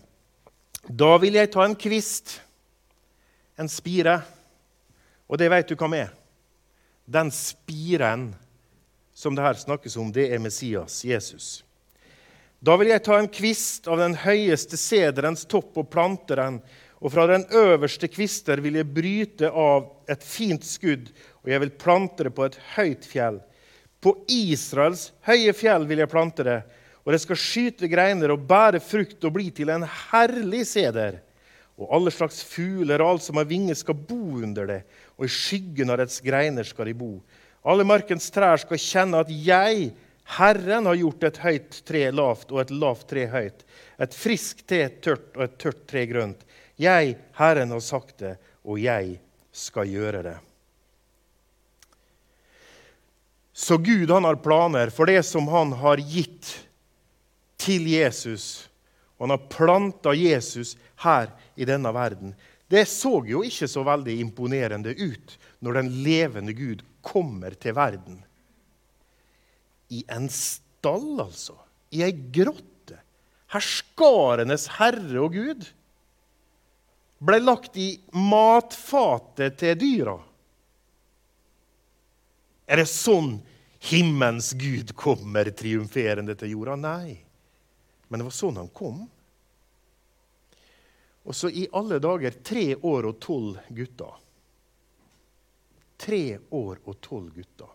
da 0.89 1.13
vil 1.21 1.37
jeg 1.37 1.53
ta 1.53 1.67
en 1.67 1.77
kvist, 1.77 2.39
en 3.61 3.69
spire, 3.71 4.17
og 5.29 5.39
det 5.39 5.51
vet 5.53 5.69
du 5.69 5.77
hva 5.77 5.91
med. 5.93 6.24
Den 7.05 7.31
spiren 7.35 8.33
som 9.15 9.35
det 9.37 9.45
her 9.45 9.55
snakkes 9.55 9.97
om, 9.97 10.11
det 10.13 10.31
er 10.33 10.43
Messias, 10.43 11.05
Jesus. 11.05 11.65
Da 12.65 12.79
vil 12.81 12.89
jeg 12.91 13.05
ta 13.05 13.19
en 13.21 13.29
kvist 13.29 13.89
av 13.93 14.01
den 14.01 14.17
høyeste 14.17 14.79
sederens 14.81 15.45
topp 15.45 15.77
og 15.83 15.91
plante 15.93 16.37
den, 16.39 16.63
og 17.05 17.13
fra 17.13 17.27
den 17.29 17.45
øverste 17.53 18.09
kvister 18.09 18.63
vil 18.65 18.79
jeg 18.81 18.89
bryte 18.97 19.51
av 19.51 19.91
et 20.09 20.25
fint 20.25 20.65
skudd, 20.65 21.11
og 21.45 21.53
jeg 21.53 21.61
vil 21.61 21.75
plante 21.77 22.25
det 22.25 22.33
på 22.33 22.47
et 22.47 22.57
høyt 22.79 23.05
fjell. 23.05 23.43
På 24.01 24.17
Israels 24.33 25.11
høye 25.29 25.53
fjell 25.57 25.85
vil 25.91 26.01
jeg 26.01 26.13
plante 26.13 26.47
det, 26.47 26.63
og 27.05 27.13
det 27.13 27.21
skal 27.21 27.41
skyte 27.41 27.91
greiner 27.93 28.33
og 28.33 28.47
bære 28.49 28.81
frukt 28.81 29.29
og 29.29 29.37
bli 29.37 29.51
til 29.53 29.69
en 29.75 29.85
herlig 29.85 30.65
seder. 30.71 31.21
Og 31.77 31.91
alle 31.93 32.13
slags 32.15 32.41
fugler 32.49 33.03
og 33.03 33.15
alt 33.15 33.27
som 33.27 33.37
har 33.37 33.49
vinger, 33.51 33.77
skal 33.77 33.99
bo 33.99 34.41
under 34.41 34.69
det, 34.71 34.81
og 35.17 35.27
i 35.27 35.33
skyggen 35.33 35.93
av 35.93 36.01
dets 36.03 36.21
greiner 36.25 36.67
skal 36.67 36.91
de 36.91 36.97
bo. 36.99 37.13
Alle 37.65 37.87
markens 37.87 38.27
trær 38.35 38.61
skal 38.61 38.81
kjenne 38.81 39.23
at 39.25 39.31
jeg, 39.33 39.93
Herren, 40.37 40.89
har 40.89 40.99
gjort 41.01 41.29
et 41.29 41.43
høyt 41.45 41.79
tre 41.89 42.07
lavt 42.13 42.53
og 42.53 42.63
et 42.65 42.73
lavt 42.75 43.07
tre 43.13 43.27
høyt, 43.33 43.65
et 44.01 44.17
friskt 44.17 44.67
tre 44.69 44.89
tørt 45.05 45.31
og 45.37 45.47
et 45.47 45.61
tørt 45.61 45.85
tre 45.91 46.05
grønt. 46.11 46.43
Jeg, 46.81 47.17
Herren, 47.39 47.73
har 47.73 47.85
sagt 47.85 48.19
det, 48.25 48.35
og 48.65 48.81
jeg 48.83 49.19
skal 49.55 49.89
gjøre 49.89 50.25
det. 50.27 50.37
Så 53.55 53.79
Gud 53.79 54.11
han 54.11 54.27
har 54.27 54.43
planer 54.43 54.91
for 54.91 55.07
det 55.07 55.23
som 55.23 55.47
han 55.49 55.77
har 55.79 56.03
gitt 56.03 56.49
til 57.63 57.87
Jesus. 57.87 58.67
Og 59.15 59.29
han 59.29 59.37
har 59.37 59.47
planta 59.53 60.15
Jesus 60.19 60.75
her 61.05 61.31
i 61.55 61.69
denne 61.69 61.93
verden. 61.95 62.35
Det 62.71 62.85
så 62.89 63.19
jo 63.29 63.43
ikke 63.45 63.69
så 63.71 63.85
veldig 63.87 64.17
imponerende 64.23 64.95
ut 64.97 65.37
når 65.65 65.81
den 65.81 65.91
levende 66.05 66.55
Gud 66.57 66.83
kommer 67.05 67.57
til 67.61 67.77
verden. 67.77 68.23
I 69.93 70.05
en 70.11 70.31
stall, 70.33 71.21
altså. 71.21 71.57
I 71.95 72.03
ei 72.07 72.13
grotte. 72.13 72.99
Herskarenes 73.53 74.67
herre 74.81 75.21
og 75.23 75.37
Gud 75.37 75.69
ble 77.25 77.41
lagt 77.41 77.77
i 77.79 77.93
matfatet 78.17 79.61
til 79.61 79.77
dyra. 79.79 80.17
Er 82.65 82.81
det 82.81 82.89
sånn 82.91 83.37
himmelens 83.91 84.55
Gud 84.57 84.95
kommer 84.97 85.51
triumferende 85.53 86.35
til 86.41 86.57
jorda? 86.57 86.77
Nei. 86.81 87.21
Men 88.09 88.21
det 88.21 88.29
var 88.31 88.37
sånn 88.37 88.61
han 88.61 88.73
kom. 88.73 89.05
Og 91.25 91.37
så 91.37 91.49
i 91.49 91.65
alle 91.73 92.01
dager 92.03 92.37
tre 92.45 92.75
år 92.77 93.09
og 93.09 93.21
tolv 93.23 93.63
gutter. 93.73 94.21
Tre 96.05 96.25
år 96.53 96.83
og 96.85 97.01
tolv 97.01 97.33
gutter. 97.33 97.73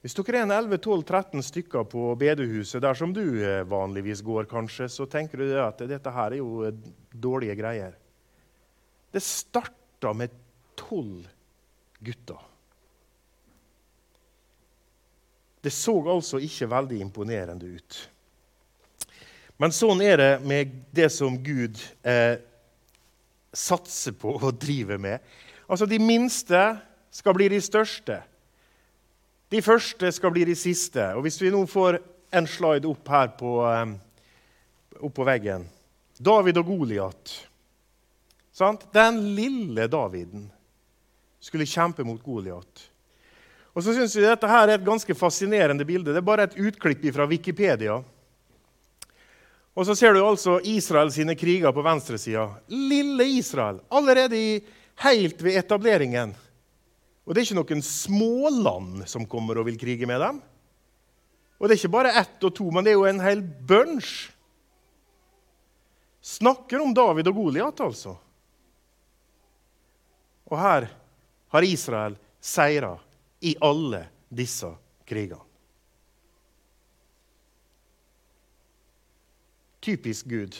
Hvis 0.00 0.16
dere 0.16 0.38
er 0.40 0.46
en 0.46 0.54
11-12-13 0.56 1.42
stykker 1.44 1.84
på 1.92 2.06
bedehuset, 2.18 2.80
der 2.80 2.96
som 2.96 3.12
du 3.12 3.24
eh, 3.44 3.66
vanligvis 3.68 4.22
går, 4.24 4.46
kanskje, 4.48 4.88
så 4.88 5.04
tenker 5.04 5.42
du 5.42 5.50
at 5.60 5.82
dette 5.84 6.14
her 6.14 6.32
er 6.32 6.40
jo 6.40 6.62
eh, 6.64 6.78
dårlige 7.12 7.58
greier. 7.58 7.98
Det 9.12 9.20
starta 9.20 10.14
med 10.16 10.32
tolv 10.78 11.28
gutter. 12.00 12.46
Det 15.60 15.72
så 15.76 15.98
altså 16.08 16.40
ikke 16.40 16.70
veldig 16.72 17.02
imponerende 17.04 17.68
ut. 17.76 18.00
Men 19.60 19.74
sånn 19.76 20.00
er 20.00 20.16
det 20.16 20.30
med 20.48 20.72
det 20.96 21.10
som 21.12 21.34
Gud 21.44 21.76
eh, 22.00 22.40
satser 23.52 24.14
på 24.16 24.32
og 24.38 24.54
driver 24.56 24.96
med. 24.96 25.20
Altså, 25.68 25.84
De 25.86 25.98
minste 26.00 26.60
skal 27.12 27.36
bli 27.36 27.50
de 27.52 27.58
største. 27.60 28.22
De 29.52 29.60
første 29.60 30.12
skal 30.16 30.32
bli 30.32 30.46
de 30.48 30.56
siste. 30.56 31.02
Og 31.12 31.26
Hvis 31.26 31.40
vi 31.42 31.52
nå 31.52 31.60
får 31.68 31.98
en 32.32 32.48
slide 32.48 32.88
opp 32.88 33.10
her 33.12 33.34
på, 33.36 33.52
eh, 33.68 33.92
opp 35.00 35.14
på 35.14 35.26
veggen 35.28 35.66
David 36.16 36.60
og 36.60 36.66
Goliat. 36.66 37.34
Den 38.92 39.20
lille 39.36 39.86
Daviden 39.88 40.50
skulle 41.40 41.68
kjempe 41.68 42.04
mot 42.04 42.20
Goliat. 42.22 42.88
Og 43.72 43.84
så 43.84 43.94
synes 43.96 44.16
vi 44.16 44.24
Dette 44.24 44.48
her 44.48 44.68
er 44.68 44.74
et 44.78 44.84
ganske 44.84 45.14
fascinerende 45.16 45.84
bilde. 45.88 46.12
Det 46.12 46.20
er 46.20 46.26
bare 46.26 46.48
et 46.48 46.58
utklipp 46.60 47.06
fra 47.14 47.28
Wikipedia. 47.28 48.02
Og 49.80 49.86
så 49.88 49.94
ser 49.96 50.12
du 50.12 50.20
altså 50.20 50.58
Israel 50.68 51.08
sine 51.08 51.32
kriger 51.40 51.72
på 51.72 51.80
venstresida. 51.80 52.42
Lille 52.68 53.24
Israel. 53.38 53.78
Allerede 53.88 54.36
i, 54.36 54.58
helt 55.06 55.40
ved 55.40 55.56
etableringen. 55.56 56.34
Og 57.24 57.32
det 57.32 57.40
er 57.40 57.46
ikke 57.48 57.56
noen 57.56 57.80
småland 57.86 59.06
som 59.08 59.24
kommer 59.24 59.56
og 59.56 59.70
vil 59.70 59.80
krige 59.80 60.08
med 60.08 60.20
dem. 60.20 60.42
Og 61.56 61.64
det 61.64 61.78
er 61.78 61.80
ikke 61.80 61.94
bare 61.96 62.12
ett 62.20 62.44
og 62.44 62.52
to, 62.56 62.68
men 62.68 62.84
det 62.84 62.92
er 62.92 62.98
jo 62.98 63.08
en 63.08 63.24
hel 63.24 63.40
bunch. 63.40 64.12
Snakker 66.20 66.84
om 66.84 66.92
David 66.92 67.32
og 67.32 67.40
Goliat, 67.40 67.80
altså. 67.80 68.18
Og 70.50 70.58
her 70.60 70.90
har 71.56 71.64
Israel 71.64 72.20
seira 72.36 72.98
i 73.40 73.56
alle 73.64 74.04
disse 74.28 74.68
krigene. 75.08 75.49
Typisk 79.80 80.26
Gud. 80.26 80.56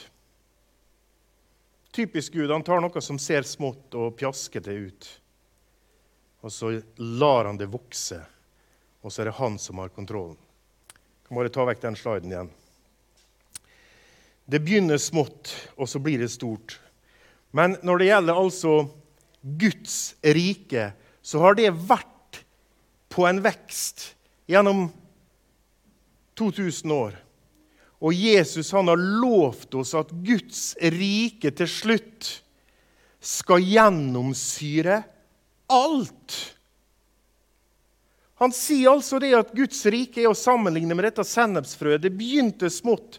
Typisk 1.93 2.33
Gud. 2.33 2.51
Han 2.51 2.63
tar 2.63 2.81
noe 2.81 3.03
som 3.05 3.19
ser 3.21 3.45
smått 3.45 3.95
og 3.99 4.15
pjaskete 4.17 4.73
ut, 4.73 5.09
og 6.41 6.55
så 6.55 6.73
lar 6.97 7.51
han 7.51 7.59
det 7.61 7.69
vokse, 7.73 8.21
og 9.05 9.13
så 9.13 9.23
er 9.23 9.31
det 9.31 9.39
han 9.41 9.59
som 9.61 9.83
har 9.83 9.93
kontrollen. 9.93 10.39
Jeg 10.91 11.29
kan 11.29 11.41
bare 11.41 11.53
ta 11.53 11.67
vekk 11.69 11.83
den 11.85 11.99
sliden 11.99 12.33
igjen. 12.33 12.53
Det 14.51 14.63
begynner 14.65 14.99
smått, 14.99 15.53
og 15.77 15.87
så 15.91 16.01
blir 16.03 16.23
det 16.23 16.31
stort. 16.33 16.79
Men 17.55 17.77
når 17.87 18.01
det 18.01 18.09
gjelder 18.09 18.41
altså 18.41 18.73
Guds 19.43 19.99
rike, 20.25 20.91
så 21.23 21.43
har 21.45 21.59
det 21.59 21.71
vært 21.75 22.41
på 23.11 23.27
en 23.29 23.43
vekst 23.45 24.15
gjennom 24.51 24.89
2000 26.39 26.95
år. 26.95 27.19
Og 28.01 28.17
Jesus 28.17 28.71
han 28.73 28.89
har 28.89 29.01
lovt 29.01 29.75
oss 29.77 29.93
at 29.99 30.13
Guds 30.25 30.73
rike 30.81 31.53
til 31.53 31.69
slutt 31.69 32.31
skal 33.21 33.61
gjennomsyre 33.61 35.03
alt. 35.71 36.37
Han 38.41 38.55
sier 38.57 38.95
altså 38.95 39.19
det 39.21 39.35
at 39.37 39.53
Guds 39.53 39.83
rike 39.93 40.23
er 40.23 40.31
å 40.31 40.39
sammenligne 40.39 40.97
med 40.97 41.11
dette 41.11 41.27
sennepsfrøet. 41.29 42.01
Det 42.01 42.13
begynte 42.17 42.71
smått, 42.73 43.19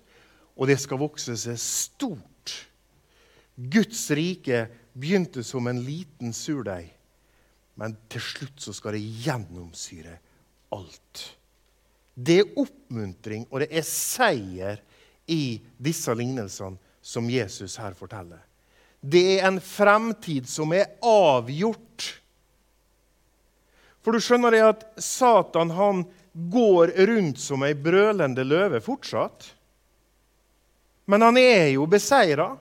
og 0.58 0.66
det 0.72 0.80
skal 0.82 1.02
vokse 1.04 1.36
seg 1.38 1.60
stort. 1.62 2.56
Guds 3.54 4.08
rike 4.18 4.66
begynte 4.98 5.46
som 5.46 5.70
en 5.70 5.84
liten 5.86 6.34
surdeig, 6.34 6.90
men 7.78 7.94
til 8.10 8.24
slutt 8.26 8.66
så 8.66 8.74
skal 8.74 8.98
det 8.98 9.06
gjennomsyre 9.28 10.18
alt. 10.74 11.24
Det 12.14 12.40
er 12.42 12.56
oppmuntring, 12.60 13.46
og 13.50 13.64
det 13.64 13.70
er 13.72 13.86
seier 13.88 14.82
i 15.32 15.62
disse 15.80 16.14
lignelsene 16.16 16.80
som 17.02 17.30
Jesus 17.32 17.78
her 17.82 17.96
forteller. 17.98 18.42
Det 19.02 19.24
er 19.40 19.48
en 19.48 19.62
fremtid 19.64 20.46
som 20.50 20.74
er 20.78 20.92
avgjort. 21.02 22.10
For 24.02 24.14
du 24.14 24.22
skjønner 24.22 24.54
det 24.54 24.62
at 24.66 24.84
Satan 25.02 25.74
han 25.74 26.04
går 26.32 26.94
rundt 27.10 27.42
som 27.42 27.66
ei 27.66 27.74
brølende 27.74 28.46
løve 28.46 28.82
fortsatt. 28.84 29.50
Men 31.10 31.26
han 31.26 31.38
er 31.42 31.72
jo 31.74 31.88
beseira. 31.90 32.54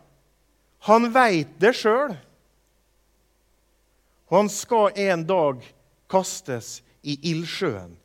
Han 0.88 1.11
veit 1.12 1.52
det 1.61 1.75
sjøl. 1.76 2.16
Og 4.30 4.37
han 4.38 4.50
skal 4.52 4.97
en 5.11 5.26
dag 5.28 5.64
kastes 6.11 6.78
i 7.02 7.19
ildsjøen 7.33 8.00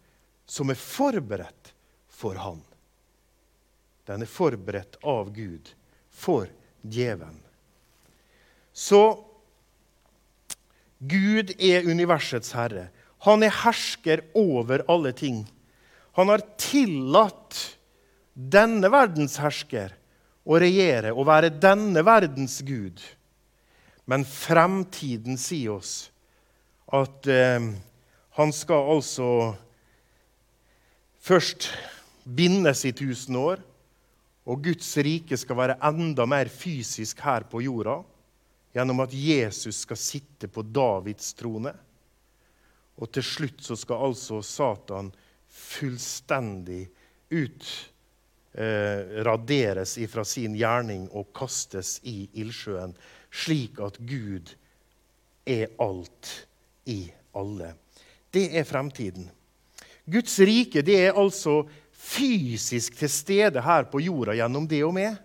som 0.45 0.69
er 0.69 0.79
forberedt 0.79 1.73
for 2.09 2.37
han. 2.39 2.61
Den 4.05 4.21
er 4.21 4.29
forberedt 4.29 4.99
av 5.03 5.31
Gud 5.33 5.71
for 6.13 6.49
djevelen. 6.81 7.41
Så 8.75 9.01
Gud 10.99 11.51
er 11.57 11.87
universets 11.89 12.53
herre. 12.55 12.89
Han 13.25 13.43
er 13.43 13.53
hersker 13.63 14.23
over 14.37 14.83
alle 14.91 15.11
ting. 15.17 15.43
Han 16.15 16.29
har 16.31 16.43
tillatt 16.61 17.57
denne 18.35 18.91
verdens 18.91 19.39
hersker 19.41 19.95
å 20.45 20.59
regjere 20.61 21.13
og 21.15 21.27
være 21.27 21.53
denne 21.57 22.03
verdens 22.05 22.59
gud. 22.65 23.01
Men 24.05 24.25
fremtiden 24.27 25.39
sier 25.41 25.79
oss 25.79 25.93
at 26.93 27.25
eh, 27.31 27.71
han 28.37 28.51
skal 28.53 28.91
altså 28.95 29.29
først 31.25 31.69
bindes 32.25 32.83
i 32.85 32.93
tusen 32.95 33.37
år, 33.39 33.61
og 34.45 34.61
Guds 34.61 34.91
rike 35.01 35.37
skal 35.41 35.57
være 35.57 35.79
enda 35.87 36.27
mer 36.29 36.51
fysisk 36.53 37.23
her 37.25 37.47
på 37.49 37.63
jorda 37.65 37.97
gjennom 38.75 39.01
at 39.01 39.13
Jesus 39.15 39.81
skal 39.85 39.97
sitte 39.97 40.49
på 40.51 40.61
Davids 40.61 41.31
trone. 41.37 41.71
Og 43.01 43.09
til 43.11 43.25
slutt 43.25 43.63
så 43.65 43.77
skal 43.79 44.03
altså 44.09 44.41
Satan 44.45 45.09
fullstendig 45.49 46.83
ut 47.31 47.69
eh, 48.53 49.23
raderes 49.25 49.95
ifra 50.03 50.25
sin 50.27 50.57
gjerning 50.59 51.07
og 51.15 51.31
kastes 51.35 51.97
i 52.05 52.27
ildsjøen, 52.37 52.93
slik 53.31 53.79
at 53.83 53.97
Gud 53.97 54.53
er 55.47 55.73
alt 55.81 56.35
i 56.91 56.99
alle. 57.35 57.73
Det 58.31 58.49
er 58.59 58.67
fremtiden. 58.67 59.29
Guds 60.05 60.37
rike 60.39 60.83
det 60.85 60.97
er 61.07 61.17
altså 61.17 61.63
fysisk 61.91 62.97
til 62.99 63.09
stede 63.09 63.61
her 63.61 63.87
på 63.89 64.01
jorda 64.03 64.35
gjennom 64.37 64.67
det 64.69 64.83
og 64.85 64.93
med. 64.97 65.15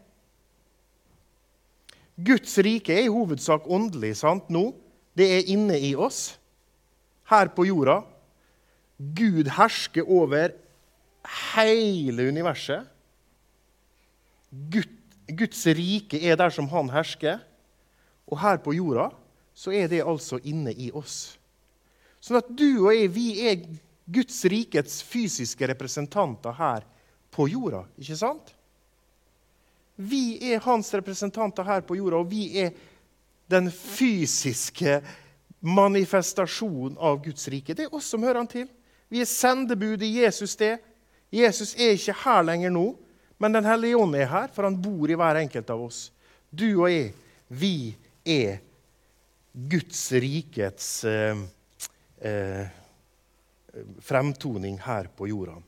Guds 2.20 2.56
rike 2.64 2.94
er 2.94 3.06
i 3.06 3.12
hovedsak 3.12 3.68
åndelig 3.68 4.14
sant 4.20 4.48
nå. 4.52 4.70
Det 5.16 5.26
er 5.36 5.50
inne 5.52 5.76
i 5.80 5.92
oss, 5.98 6.38
her 7.28 7.50
på 7.52 7.66
jorda. 7.68 8.00
Gud 9.16 9.48
hersker 9.56 10.08
over 10.08 10.52
hele 11.54 12.28
universet. 12.28 12.86
Gud, 14.50 14.88
Guds 15.28 15.66
rike 15.66 16.20
er 16.20 16.36
der 16.36 16.52
som 16.52 16.68
han 16.72 16.90
hersker. 16.92 17.40
Og 18.30 18.40
her 18.40 18.60
på 18.62 18.74
jorda 18.76 19.10
så 19.54 19.72
er 19.74 19.88
det 19.90 20.04
altså 20.06 20.38
inne 20.44 20.72
i 20.72 20.90
oss. 20.94 21.36
Sånn 22.20 22.40
at 22.40 22.48
du 22.52 22.84
og 22.84 22.92
jeg, 22.94 23.10
vi 23.12 23.28
er 23.48 23.64
Guds 24.12 24.44
rikets 24.51 25.03
fysiske 25.07 25.68
representanter 25.70 26.55
her 26.57 26.87
på 27.31 27.46
jorda. 27.49 27.85
Ikke 28.01 28.16
sant? 28.18 28.55
Vi 30.01 30.38
er 30.53 30.62
hans 30.64 30.88
representanter 30.96 31.66
her 31.66 31.83
på 31.85 31.99
jorda, 31.99 32.23
og 32.23 32.31
vi 32.31 32.46
er 32.62 32.73
den 33.51 33.68
fysiske 33.70 35.01
manifestasjonen 35.61 36.96
av 36.99 37.20
Guds 37.25 37.49
rike. 37.53 37.75
Det 37.77 37.87
er 37.87 37.94
oss 37.94 38.09
som 38.12 38.25
hører 38.25 38.40
han 38.40 38.51
til. 38.51 38.68
Vi 39.11 39.20
er 39.20 39.29
sendebud 39.29 40.03
i 40.07 40.14
Jesus 40.23 40.57
det. 40.57 40.79
Jesus 41.31 41.75
er 41.77 41.94
ikke 41.94 42.16
her 42.25 42.42
lenger 42.46 42.73
nå, 42.75 42.87
men 43.40 43.53
Den 43.53 43.64
hellige 43.64 43.96
ånd 43.96 44.14
er 44.16 44.27
her, 44.29 44.49
for 44.53 44.66
han 44.66 44.77
bor 44.83 45.11
i 45.11 45.16
hver 45.16 45.38
enkelt 45.40 45.70
av 45.73 45.83
oss. 45.87 46.11
Du 46.51 46.83
og 46.83 46.90
jeg, 46.90 47.12
vi 47.49 47.94
er 48.27 48.59
Guds 49.53 50.03
rikets 50.12 51.05
eh, 51.09 51.38
eh, 52.20 52.79
fremtoning 54.00 54.78
her 54.78 55.09
på 55.16 55.28
jorda. 55.28 55.59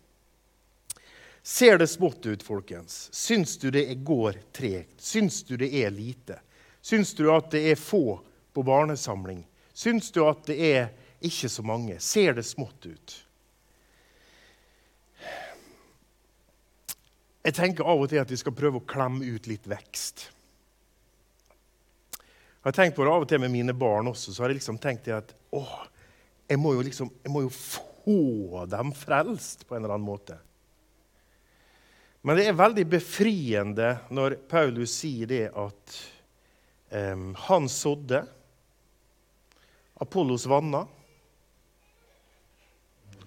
Ser 1.43 1.79
det 1.79 1.87
smått 1.87 2.27
ut, 2.27 2.43
folkens? 2.43 3.09
Syns 3.13 3.57
du 3.59 3.71
det 3.71 3.95
går 3.95 4.39
tregt? 4.53 5.01
Syns 5.01 5.43
du 5.43 5.57
det 5.57 5.73
er 5.75 5.91
lite? 5.91 6.39
Syns 6.81 7.15
du 7.15 7.27
at 7.35 7.51
det 7.51 7.65
er 7.73 7.79
få 7.79 8.21
på 8.53 8.63
barnesamling? 8.63 9.43
Syns 9.73 10.11
du 10.15 10.23
at 10.27 10.47
det 10.47 10.59
er 10.71 10.89
ikke 11.21 11.51
så 11.51 11.63
mange? 11.67 11.99
Ser 12.01 12.39
det 12.39 12.47
smått 12.47 12.87
ut? 12.87 13.17
Jeg 17.43 17.55
tenker 17.59 17.89
av 17.91 18.05
og 18.05 18.11
til 18.11 18.23
at 18.23 18.31
vi 18.31 18.39
skal 18.39 18.55
prøve 18.55 18.79
å 18.79 18.87
klemme 18.87 19.27
ut 19.27 19.49
litt 19.51 19.67
vekst. 19.67 20.29
Jeg 22.15 22.69
har 22.69 22.77
tenkt 22.77 22.95
på 22.95 23.03
det 23.03 23.11
av 23.11 23.25
og 23.25 23.31
til 23.31 23.43
med 23.43 23.51
mine 23.51 23.75
barn 23.75 24.07
også. 24.07 24.31
så 24.31 24.45
har 24.45 24.53
jeg 24.53 24.61
liksom 24.61 24.79
tenkt 24.79 25.11
at 25.11 25.35
å, 25.51 25.65
jeg 26.47 26.61
må 26.63 26.77
jo, 26.77 26.85
liksom, 26.87 27.11
jeg 27.25 27.35
må 27.35 27.43
jo 27.43 27.51
få 27.51 27.83
få 28.05 28.65
dem 28.71 28.93
frelst 28.97 29.67
på 29.67 29.77
en 29.77 29.85
eller 29.85 29.95
annen 29.95 30.07
måte. 30.07 30.39
Men 32.23 32.39
det 32.39 32.47
er 32.47 32.59
veldig 32.59 32.85
befriende 32.87 33.89
når 34.15 34.37
Paulus 34.51 34.95
sier 35.01 35.31
det 35.31 35.45
at 35.59 35.97
um, 36.95 37.33
han 37.49 37.69
sådde, 37.71 38.23
Apollos 40.03 40.47
vanna, 40.51 40.85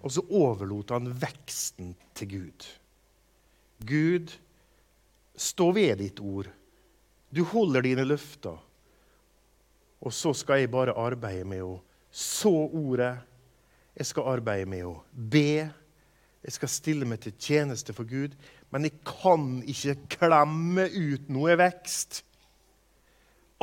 og 0.05 0.11
så 0.13 0.21
overlot 0.37 0.93
han 0.93 1.09
veksten 1.17 1.95
til 2.15 2.29
Gud. 2.29 2.67
Gud, 3.89 4.31
stå 5.35 5.71
ved 5.75 5.97
ditt 5.99 6.19
ord. 6.21 6.51
Du 7.33 7.41
holder 7.43 7.83
dine 7.83 8.05
løfter. 8.05 8.59
Og 10.05 10.13
så 10.13 10.35
skal 10.37 10.61
jeg 10.61 10.71
bare 10.71 10.93
arbeide 10.99 11.47
med 11.49 11.63
å 11.65 11.79
så 12.15 12.53
ordet 12.53 13.17
jeg 13.95 14.05
skal 14.09 14.29
arbeide 14.35 14.69
med 14.69 14.83
å 14.87 15.03
be, 15.11 15.71
Jeg 16.45 16.53
skal 16.59 16.69
stille 16.69 17.05
meg 17.09 17.19
til 17.23 17.33
tjeneste 17.41 17.89
for 17.97 18.05
Gud, 18.05 18.37
men 18.69 18.85
jeg 18.85 19.01
kan 19.01 19.65
ikke 19.65 19.97
klemme 20.13 20.85
ut 20.93 21.25
noe 21.33 21.57
vekst. 21.57 22.21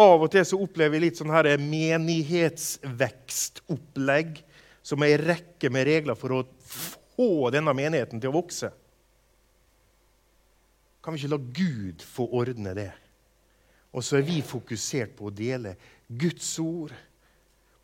Av 0.03 0.19
og 0.19 0.27
til 0.35 0.43
så 0.49 0.59
opplever 0.59 0.99
jeg 0.99 1.05
litt 1.05 1.15
sånn 1.21 1.31
her 1.31 1.47
menighetsvekstopplegg 1.63 4.43
som 4.83 4.99
ei 5.07 5.15
rekke 5.21 5.71
med 5.71 5.87
regler 5.87 6.19
for 6.19 6.35
å 6.35 6.43
få 6.67 7.55
denne 7.55 7.71
menigheten 7.77 8.19
til 8.19 8.31
å 8.33 8.39
vokse. 8.41 8.73
Kan 11.03 11.15
vi 11.15 11.19
ikke 11.23 11.35
la 11.37 11.51
Gud 11.63 11.99
få 12.03 12.27
ordne 12.35 12.75
det? 12.79 12.93
Og 13.93 14.01
så 14.03 14.17
er 14.19 14.27
vi 14.27 14.43
fokusert 14.43 15.15
på 15.19 15.27
å 15.29 15.35
dele 15.35 15.77
Guds 16.09 16.59
ord, 16.63 16.93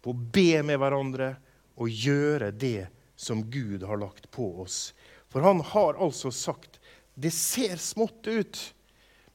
på 0.03 0.11
å 0.11 0.17
be 0.17 0.63
med 0.67 0.79
hverandre 0.81 1.37
og 1.79 1.89
gjøre 1.91 2.51
det 2.51 2.89
som 3.19 3.45
Gud 3.51 3.83
har 3.87 4.01
lagt 4.01 4.31
på 4.35 4.51
oss. 4.63 4.93
For 5.31 5.45
han 5.45 5.61
har 5.73 5.99
altså 5.99 6.33
sagt 6.35 6.79
det 7.19 7.33
ser 7.35 7.77
smått 7.83 8.27
ut, 8.27 8.59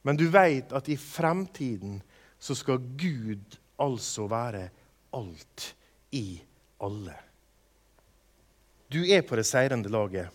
men 0.02 0.16
du 0.16 0.26
veit 0.32 0.72
at 0.72 0.88
i 0.88 0.96
fremtiden 0.96 1.98
så 2.40 2.56
skal 2.56 2.80
Gud 2.96 3.58
altså 3.80 4.24
være 4.28 4.68
alt 5.16 5.66
i 6.16 6.40
alle. 6.80 7.16
Du 8.88 9.02
er 9.04 9.24
på 9.26 9.36
det 9.36 9.44
seirende 9.48 9.92
laget. 9.92 10.28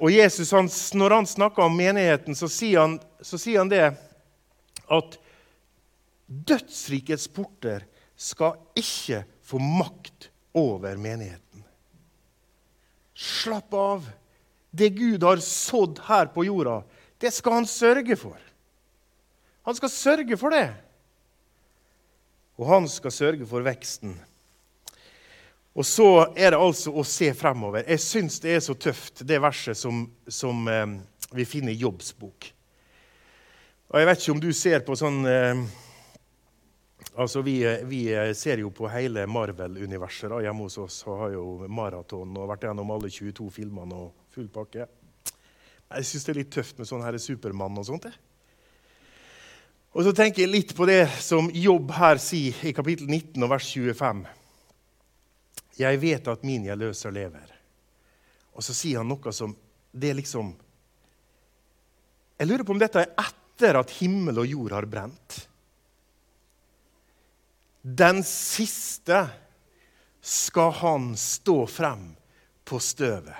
Og 0.00 0.12
Jesus, 0.12 0.50
han, 0.54 0.68
Når 0.94 1.10
han 1.10 1.26
snakker 1.26 1.62
om 1.62 1.76
menigheten, 1.76 2.34
så 2.34 2.48
sier 2.48 2.80
han, 2.84 2.98
så 3.20 3.38
sier 3.40 3.64
han 3.64 3.72
det 3.72 3.84
at 4.86 5.16
dødsrikets 6.26 7.28
porter 7.28 7.84
skal 8.16 8.60
ikke 8.78 9.24
få 9.46 9.58
makt 9.62 10.30
over 10.56 10.96
menigheten. 10.96 11.64
Slapp 13.14 13.74
av. 13.74 14.08
Det 14.70 14.88
Gud 14.88 15.22
har 15.22 15.36
sådd 15.36 16.00
her 16.04 16.26
på 16.26 16.44
jorda, 16.44 16.82
det 17.18 17.30
skal 17.32 17.60
han 17.60 17.66
sørge 17.66 18.16
for. 18.16 18.36
Han 19.64 19.74
skal 19.78 19.90
sørge 19.90 20.36
for 20.36 20.52
det. 20.52 20.66
Og 22.60 22.68
han 22.68 22.88
skal 22.88 23.14
sørge 23.14 23.46
for 23.48 23.64
veksten. 23.64 24.18
Og 25.76 25.84
så 25.86 26.08
er 26.36 26.52
det 26.52 26.60
altså 26.60 26.92
å 26.92 27.04
se 27.04 27.30
fremover. 27.36 27.84
Jeg 27.88 28.00
syns 28.04 28.38
det 28.40 28.54
er 28.56 28.62
så 28.64 28.76
tøft, 28.80 29.24
det 29.28 29.40
verset 29.44 29.76
som, 29.76 30.06
som 30.28 30.68
eh, 30.72 30.86
vi 31.36 31.44
finner 31.48 31.72
i 31.72 31.80
Jobbs 31.80 32.14
bok. 32.16 32.50
Og 33.92 34.00
jeg 34.00 34.08
vet 34.08 34.22
ikke 34.22 34.36
om 34.36 34.40
du 34.42 34.52
ser 34.56 34.84
på 34.86 34.96
sånn 34.98 35.20
eh, 35.28 35.66
Altså, 37.14 37.40
vi, 37.42 37.60
vi, 37.88 38.02
ser 38.34 38.60
jo 38.60 38.70
på 38.74 38.88
hele 38.92 39.24
Marvel-universet 39.30 40.32
hjemme 40.44 40.66
hos 40.66 40.78
oss. 40.82 41.00
Har 41.08 41.32
jo 41.32 41.68
maraton 41.68 42.34
og 42.36 42.50
vært 42.50 42.66
gjennom 42.68 42.90
alle 42.92 43.10
22 43.12 43.48
filmene 43.54 44.00
og 44.06 44.32
full 44.34 44.48
pakke. 44.52 44.88
Jeg 45.86 46.08
syns 46.08 46.26
det 46.26 46.32
er 46.32 46.40
litt 46.40 46.52
tøft 46.52 46.80
med 46.80 46.88
sånn 46.88 47.04
her 47.06 47.16
Supermann 47.22 47.78
og 47.78 47.86
sånt. 47.88 48.08
Og 49.96 50.04
så 50.04 50.12
tenker 50.12 50.42
jeg 50.42 50.52
litt 50.52 50.74
på 50.76 50.84
det 50.88 51.06
som 51.24 51.48
Jobb 51.54 51.94
her 51.96 52.18
sier 52.20 52.66
i 52.68 52.74
kapittel 52.76 53.08
19 53.08 53.46
og 53.46 53.52
vers 53.54 53.68
25. 53.70 54.26
Jeg 55.80 56.00
vet 56.02 56.28
at 56.28 56.44
min 56.44 56.66
jeg 56.68 56.80
løser 56.80 57.14
lever. 57.14 57.54
Og 58.56 58.64
så 58.64 58.76
sier 58.76 59.00
han 59.00 59.08
noe 59.08 59.32
som 59.36 59.54
Det 59.92 60.10
er 60.10 60.16
liksom 60.16 60.54
Jeg 62.36 62.48
lurer 62.48 62.64
på 62.64 62.76
om 62.76 62.80
dette 62.80 63.00
er 63.00 63.12
etter 63.24 63.78
at 63.80 63.92
himmel 63.96 64.42
og 64.42 64.50
jord 64.50 64.74
har 64.76 64.88
brent. 64.88 65.36
Den 67.86 68.24
siste 68.26 69.28
skal 70.20 70.72
han 70.80 71.12
stå 71.16 71.60
frem 71.70 72.08
på 72.66 72.80
støvet. 72.82 73.36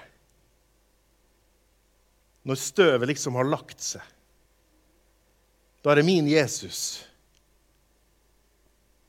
Når 2.47 2.61
støvet 2.63 3.11
liksom 3.11 3.35
har 3.35 3.49
lagt 3.49 3.83
seg. 3.83 4.05
Da 5.83 5.91
er 5.91 5.99
det 5.99 6.07
min 6.07 6.29
Jesus. 6.31 7.01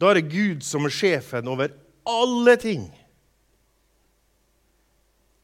Da 0.01 0.09
er 0.09 0.17
det 0.17 0.31
Gud 0.31 0.65
som 0.65 0.89
er 0.89 0.93
sjefen 0.93 1.49
over 1.53 1.75
alle 2.07 2.57
ting. 2.61 2.87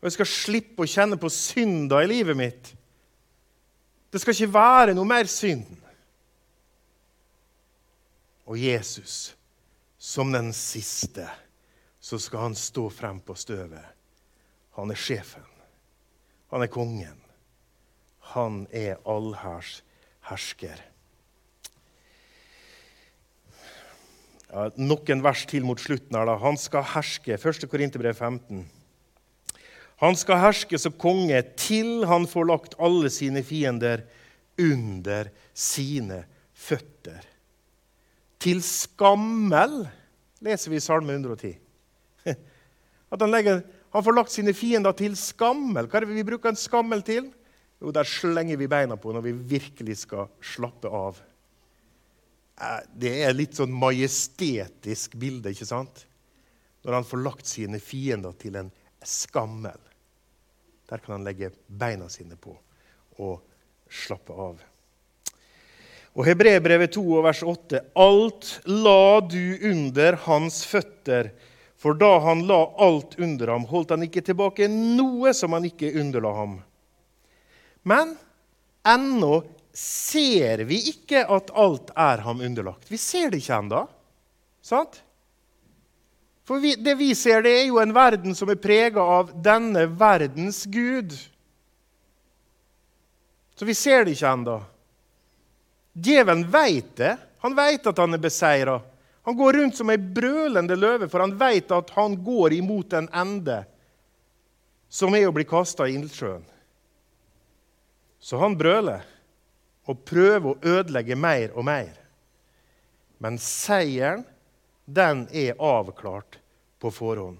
Og 0.02 0.10
jeg 0.10 0.18
skal 0.18 0.32
slippe 0.32 0.86
å 0.86 0.90
kjenne 0.90 1.22
på 1.22 1.30
synda 1.30 2.02
i 2.02 2.10
livet 2.10 2.38
mitt. 2.38 2.74
Det 4.10 4.22
skal 4.22 4.34
ikke 4.34 4.58
være 4.58 4.98
noe 4.98 5.10
mer 5.10 5.30
synd. 5.30 5.70
Og 8.50 8.58
Jesus, 8.60 9.36
som 10.04 10.32
den 10.32 10.50
siste, 10.54 11.30
så 12.00 12.20
skal 12.20 12.50
han 12.50 12.56
stå 12.60 12.90
frem 12.92 13.22
på 13.24 13.38
støvet. 13.40 13.86
Han 14.76 14.92
er 14.92 15.00
sjefen. 15.00 15.46
Han 16.52 16.66
er 16.66 16.68
kongen. 16.68 17.22
Han 18.36 18.66
er 18.76 19.00
allhærs 19.08 19.78
hersker. 20.28 20.84
Ja, 24.52 24.68
noen 24.76 25.24
vers 25.24 25.48
til 25.48 25.64
mot 25.64 25.80
slutten. 25.80 26.20
her 26.20 26.28
da. 26.28 26.36
Han 26.36 26.60
skal 26.60 26.84
herske. 26.98 27.40
1. 27.40 27.70
Korinterbrev 27.72 28.14
15. 28.14 28.66
Han 30.04 30.20
skal 30.20 30.44
herske 30.44 30.84
som 30.84 31.00
konge 31.00 31.40
til 31.56 32.04
han 32.12 32.28
får 32.28 32.52
lagt 32.52 32.76
alle 32.76 33.08
sine 33.08 33.40
fiender 33.40 34.04
under 34.60 35.32
sine 35.56 36.26
føtter. 36.52 37.24
Til 38.44 38.60
skammel, 38.66 39.86
leser 40.44 40.74
vi 40.74 40.80
i 40.80 40.84
Salme 40.84 41.16
110. 41.16 41.54
At 43.14 43.22
han, 43.22 43.32
legger, 43.32 43.62
han 43.94 44.04
får 44.04 44.18
lagt 44.18 44.34
sine 44.34 44.56
fiender 44.58 44.96
til 45.00 45.16
skammel. 45.20 45.88
Hva 45.88 46.00
er 46.00 46.06
det 46.08 46.18
vi 46.18 46.26
bruker 46.28 46.52
en 46.52 46.60
skammel 46.60 47.06
til? 47.08 47.30
Jo, 47.80 47.94
der 47.96 48.08
slenger 48.08 48.60
vi 48.60 48.68
beina 48.72 48.98
på 49.00 49.14
når 49.16 49.26
vi 49.28 49.38
virkelig 49.56 50.02
skal 50.04 50.28
slappe 50.44 50.92
av. 50.92 51.22
Eh, 52.60 52.82
det 53.06 53.14
er 53.24 53.36
litt 53.36 53.56
sånn 53.60 53.72
majestetisk 53.76 55.16
bilde, 55.20 55.54
ikke 55.56 55.68
sant? 55.68 56.06
Når 56.84 57.00
han 57.00 57.08
får 57.08 57.24
lagt 57.24 57.48
sine 57.48 57.80
fiender 57.80 58.36
til 58.40 58.60
en 58.60 58.72
skammel. 59.08 59.80
Der 60.92 61.00
kan 61.00 61.18
han 61.18 61.28
legge 61.28 61.54
beina 61.68 62.10
sine 62.12 62.36
på 62.40 62.58
og 63.24 63.40
slappe 63.94 64.36
av. 64.36 64.62
Og 66.14 66.28
Hebrebrevet 66.28 66.94
2, 66.94 67.04
vers 67.26 67.42
8.: 67.42 67.80
Alt 67.98 68.50
la 68.70 69.22
du 69.26 69.58
under 69.72 70.18
hans 70.28 70.62
føtter, 70.70 71.32
for 71.78 71.98
da 71.98 72.12
han 72.24 72.46
la 72.48 72.60
alt 72.86 73.18
under 73.20 73.50
ham, 73.56 73.66
holdt 73.68 73.96
han 73.96 74.06
ikke 74.06 74.22
tilbake 74.26 74.70
noe 74.72 75.34
som 75.34 75.56
han 75.58 75.66
ikke 75.68 75.90
underla 76.00 76.36
ham. 76.38 76.60
Men 77.84 78.14
ennå 78.88 79.42
ser 79.74 80.62
vi 80.70 80.78
ikke 80.94 81.26
at 81.26 81.50
alt 81.58 81.90
er 81.98 82.22
ham 82.24 82.44
underlagt. 82.46 82.86
Vi 82.92 83.00
ser 83.02 83.34
det 83.34 83.42
ikke 83.42 83.58
ennå. 83.58 83.82
Sant? 84.64 85.02
For 86.46 86.62
vi, 86.62 86.76
det 86.76 86.94
vi 87.00 87.10
ser, 87.16 87.42
det 87.42 87.52
er 87.58 87.66
jo 87.72 87.80
en 87.82 87.96
verden 87.96 88.36
som 88.36 88.52
er 88.52 88.60
prega 88.62 89.02
av 89.02 89.32
denne 89.44 89.88
verdens 89.98 90.64
gud. 90.70 91.16
Så 93.58 93.66
vi 93.66 93.76
ser 93.78 94.06
det 94.06 94.16
ikke 94.16 94.30
ennå. 94.30 94.60
Djevelen 95.94 96.48
veit 96.52 96.96
det. 96.98 97.18
Han 97.44 97.56
veit 97.56 97.88
at 97.88 97.98
han 98.02 98.16
er 98.16 98.22
beseira. 98.22 98.80
Han 99.24 99.38
går 99.38 99.54
rundt 99.54 99.78
som 99.78 99.92
ei 99.94 99.98
brølende 99.98 100.76
løve, 100.76 101.08
for 101.10 101.24
han 101.24 101.36
veit 101.40 101.72
at 101.72 101.94
han 101.96 102.18
går 102.24 102.58
imot 102.58 102.94
en 102.98 103.08
ende, 103.16 103.62
som 104.92 105.16
er 105.16 105.30
å 105.30 105.36
bli 105.36 105.46
kasta 105.48 105.88
i 105.88 105.96
ildsjøen. 105.96 106.44
Så 108.20 108.40
han 108.40 108.58
brøler 108.60 109.04
og 109.88 110.04
prøver 110.08 110.50
å 110.52 110.76
ødelegge 110.80 111.16
mer 111.20 111.56
og 111.56 111.68
mer. 111.68 111.92
Men 113.24 113.40
seieren 113.40 114.26
den 114.86 115.26
er 115.32 115.60
avklart 115.60 116.40
på 116.80 116.92
forhånd. 116.92 117.40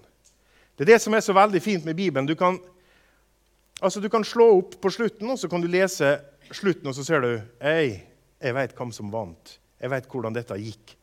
Det 0.76 0.86
er 0.86 0.94
det 0.94 1.02
som 1.04 1.14
er 1.14 1.22
så 1.24 1.36
veldig 1.36 1.60
fint 1.62 1.84
med 1.84 1.96
Bibelen. 1.96 2.26
Du 2.26 2.34
kan, 2.36 2.56
altså 3.80 4.00
du 4.00 4.08
kan 4.12 4.24
slå 4.24 4.48
opp 4.58 4.78
på 4.80 4.92
slutten, 4.92 5.30
og 5.30 5.38
så 5.38 5.48
kan 5.52 5.62
du 5.62 5.68
lese 5.68 6.16
slutten, 6.50 6.88
og 6.88 6.96
så 6.96 7.04
ser 7.04 7.24
du 7.24 7.30
Ei, 7.60 8.00
jeg 8.44 8.56
veit 8.56 8.74
hvem 8.76 8.92
som 8.92 9.10
vant. 9.12 9.56
Jeg 9.80 9.92
veit 9.92 10.06
hvordan 10.10 10.36
dette 10.36 10.58
gikk. 10.60 10.94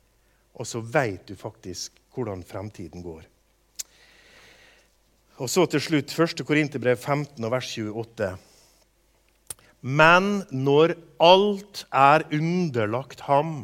Og 0.60 0.68
så 0.68 0.82
veit 0.84 1.26
du 1.30 1.36
faktisk 1.40 1.98
hvordan 2.14 2.44
fremtiden 2.46 3.04
går. 3.06 3.24
Og 5.42 5.50
så 5.50 5.66
til 5.66 5.82
slutt 5.82 6.14
1. 6.14 6.44
Korinterbrev 6.46 7.00
15, 7.00 7.46
vers 7.50 7.70
28. 7.78 8.32
Men 9.82 10.44
når 10.54 10.94
alt 11.18 11.86
er 11.90 12.28
underlagt 12.30 13.24
ham, 13.26 13.64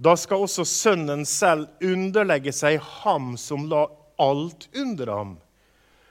da 0.00 0.14
skal 0.16 0.46
også 0.46 0.64
Sønnen 0.68 1.26
selv 1.28 1.68
underlegge 1.84 2.52
seg 2.52 2.80
ham 3.02 3.34
som 3.40 3.68
la 3.68 3.86
alt 4.20 4.68
under 4.76 5.12
ham, 5.12 5.36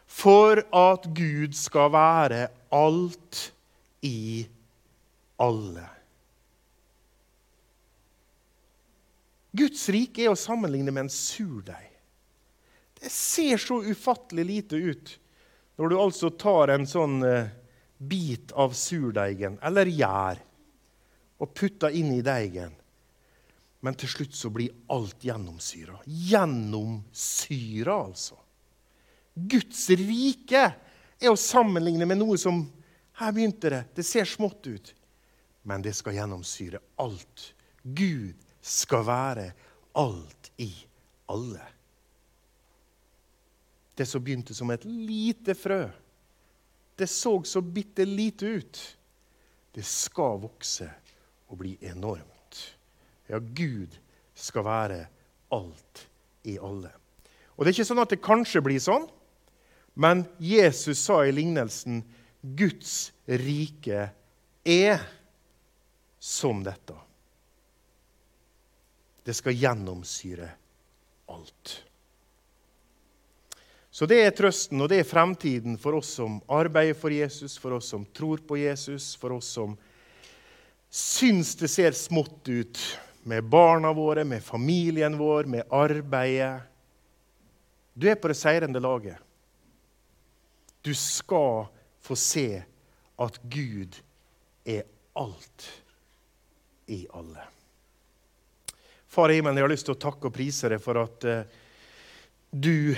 for 0.06 0.62
at 0.70 1.10
Gud 1.18 1.58
skal 1.58 1.90
være 1.94 2.46
alt 2.74 3.42
i 4.06 4.46
alle. 5.42 5.95
Guds 9.56 9.88
rike 9.94 10.26
er 10.26 10.34
å 10.34 10.40
sammenligne 10.40 10.92
med 10.92 11.06
en 11.06 11.14
surdeig. 11.14 11.92
Det 13.00 13.12
ser 13.12 13.62
så 13.62 13.82
ufattelig 13.84 14.46
lite 14.46 14.76
ut 14.76 15.20
Når 15.76 15.90
du 15.92 15.96
altså 16.00 16.30
tar 16.32 16.72
en 16.72 16.86
sånn 16.88 17.20
eh, 17.28 17.50
bit 18.00 18.54
av 18.56 18.72
surdeigen 18.72 19.58
eller 19.60 19.90
gjær 19.92 20.40
og 21.44 21.52
putter 21.52 21.92
inn 21.92 22.14
i 22.16 22.22
deigen, 22.24 22.72
men 23.84 23.98
til 24.00 24.10
slutt 24.10 24.38
så 24.40 24.50
blir 24.56 24.72
alt 24.96 25.20
gjennomsyra. 25.28 25.98
Gjennomsyra, 26.08 27.98
altså. 28.08 28.38
Guds 29.36 29.90
rike 30.00 30.64
er 31.20 31.32
å 31.32 31.36
sammenligne 31.36 32.08
med 32.08 32.22
noe 32.24 32.40
som 32.40 32.64
Her 33.16 33.32
begynte 33.32 33.70
det. 33.72 33.84
Det 33.96 34.04
ser 34.04 34.26
smått 34.28 34.68
ut. 34.68 34.90
Men 35.64 35.84
det 35.84 35.94
skal 35.96 36.18
gjennomsyre 36.18 36.82
alt. 37.00 37.46
Gud 37.84 38.45
skal 38.66 39.06
være 39.06 39.46
alt 40.02 40.50
i 40.58 40.72
alle. 41.32 41.62
Det 43.96 44.08
som 44.10 44.24
begynte 44.24 44.56
som 44.58 44.72
et 44.74 44.84
lite 44.86 45.56
frø, 45.56 45.86
det 46.96 47.08
så 47.12 47.38
så 47.44 47.62
bitte 47.62 48.06
lite 48.06 48.46
ut. 48.46 48.80
Det 49.76 49.84
skal 49.86 50.40
vokse 50.42 50.88
og 51.52 51.60
bli 51.60 51.76
enormt. 51.82 52.60
Ja, 53.30 53.40
Gud 53.40 53.96
skal 54.36 54.66
være 54.66 55.00
alt 55.52 56.08
i 56.44 56.58
alle. 56.58 56.92
Og 57.56 57.66
Det 57.66 57.72
er 57.72 57.78
ikke 57.78 57.88
sånn 57.88 58.04
at 58.04 58.12
det 58.12 58.24
kanskje 58.24 58.64
blir 58.64 58.82
sånn, 58.84 59.08
men 59.96 60.26
Jesus 60.40 61.00
sa 61.06 61.22
i 61.24 61.32
lignelsen 61.32 62.02
Guds 62.42 63.14
rike 63.28 64.10
er 64.66 65.06
som 66.20 66.64
dette. 66.66 67.05
Det 69.26 69.34
skal 69.34 69.58
gjennomsyre 69.58 70.50
alt. 71.34 71.74
Så 73.96 74.06
det 74.06 74.20
er 74.22 74.34
trøsten, 74.36 74.82
og 74.84 74.90
det 74.92 75.00
er 75.02 75.08
fremtiden 75.08 75.78
for 75.80 75.98
oss 75.98 76.10
som 76.18 76.42
arbeider 76.52 76.98
for 77.00 77.14
Jesus, 77.16 77.56
for 77.58 77.78
oss 77.78 77.88
som 77.94 78.04
tror 78.14 78.44
på 78.44 78.58
Jesus, 78.60 79.14
for 79.16 79.38
oss 79.38 79.54
som 79.56 79.78
syns 80.92 81.54
det 81.56 81.70
ser 81.72 81.96
smått 81.96 82.50
ut 82.52 82.82
med 83.24 83.48
barna 83.50 83.94
våre, 83.96 84.28
med 84.28 84.44
familien 84.44 85.16
vår, 85.18 85.48
med 85.50 85.72
arbeidet. 85.74 86.68
Du 87.96 88.10
er 88.12 88.20
på 88.20 88.30
det 88.30 88.38
seirende 88.38 88.84
laget. 88.84 89.18
Du 90.84 90.92
skal 90.94 91.66
få 92.04 92.20
se 92.20 92.62
at 93.16 93.40
Gud 93.48 93.96
er 94.68 94.84
alt 95.16 95.72
i 96.92 97.06
alle. 97.16 97.55
Far 99.16 99.32
i 99.32 99.38
himmelen, 99.38 99.56
jeg 99.56 99.64
har 99.64 99.72
lyst 99.72 99.88
til 99.88 99.96
å 99.96 100.02
takke 100.02 100.28
og 100.28 100.36
prise 100.36 100.68
deg 100.68 100.82
for 100.84 101.00
at 101.00 101.26
uh, 101.30 101.46
du 102.52 102.98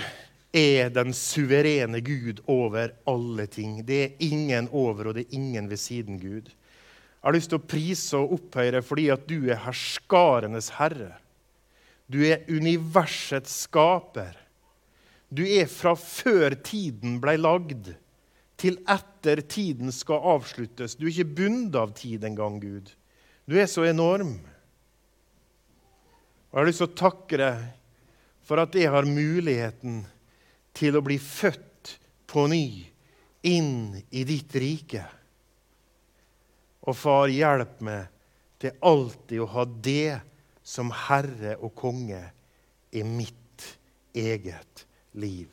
er 0.50 0.88
den 0.90 1.12
suverene 1.14 2.00
Gud 2.02 2.40
over 2.50 2.90
alle 3.06 3.46
ting. 3.46 3.84
Det 3.86 3.98
er 4.02 4.24
ingen 4.26 4.66
over, 4.74 5.10
og 5.10 5.14
det 5.14 5.28
er 5.28 5.36
ingen 5.38 5.68
ved 5.70 5.78
siden 5.78 6.18
Gud. 6.18 6.50
Jeg 6.50 7.22
har 7.22 7.36
lyst 7.36 7.52
til 7.52 7.60
å 7.60 7.68
prise 7.70 8.18
og 8.18 8.34
opphøye 8.34 8.74
deg 8.74 8.88
fordi 8.88 9.06
at 9.14 9.30
du 9.30 9.46
er 9.46 9.62
herskarenes 9.62 10.72
herre. 10.80 11.12
Du 12.10 12.18
er 12.26 12.42
universets 12.50 13.54
skaper. 13.68 14.34
Du 15.30 15.44
er 15.46 15.70
fra 15.70 15.94
før 15.98 16.56
tiden 16.66 17.18
ble 17.22 17.36
lagd, 17.38 17.92
til 18.58 18.80
etter 18.90 19.44
tiden 19.46 19.94
skal 19.94 20.24
avsluttes. 20.34 20.98
Du 20.98 21.06
er 21.06 21.14
ikke 21.14 21.36
bundet 21.44 21.78
av 21.78 21.94
tid 21.94 22.26
engang, 22.26 22.58
Gud. 22.58 22.90
Du 23.46 23.54
er 23.54 23.70
så 23.70 23.86
enorm. 23.86 24.40
Og 26.48 26.56
Jeg 26.56 26.60
har 26.60 26.68
lyst 26.68 26.82
til 26.82 26.88
å 26.88 26.98
takke 27.02 27.40
deg 27.40 27.64
for 28.48 28.62
at 28.62 28.76
jeg 28.78 28.88
har 28.92 29.04
muligheten 29.04 30.00
til 30.76 30.96
å 30.96 31.04
bli 31.04 31.18
født 31.20 31.98
på 32.28 32.46
ny 32.48 32.68
inn 33.48 33.98
i 34.08 34.24
ditt 34.28 34.54
rike. 34.56 35.04
Og 36.88 36.96
far, 36.96 37.28
hjelp 37.28 37.82
meg 37.84 38.08
til 38.58 38.74
alltid 38.80 39.42
å 39.44 39.50
ha 39.52 39.64
det 39.68 40.20
som 40.64 40.90
herre 41.06 41.56
og 41.60 41.74
konge 41.76 42.22
i 42.96 43.04
mitt 43.04 43.66
eget 44.16 44.86
liv. 45.12 45.48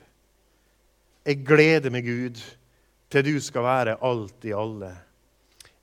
Jeg 1.26 1.42
gleder 1.44 1.92
meg, 1.92 2.06
Gud, 2.06 2.40
til 3.10 3.26
du 3.26 3.36
skal 3.42 3.66
være 3.66 3.98
alt 4.06 4.46
i 4.48 4.54
alle. 4.56 4.92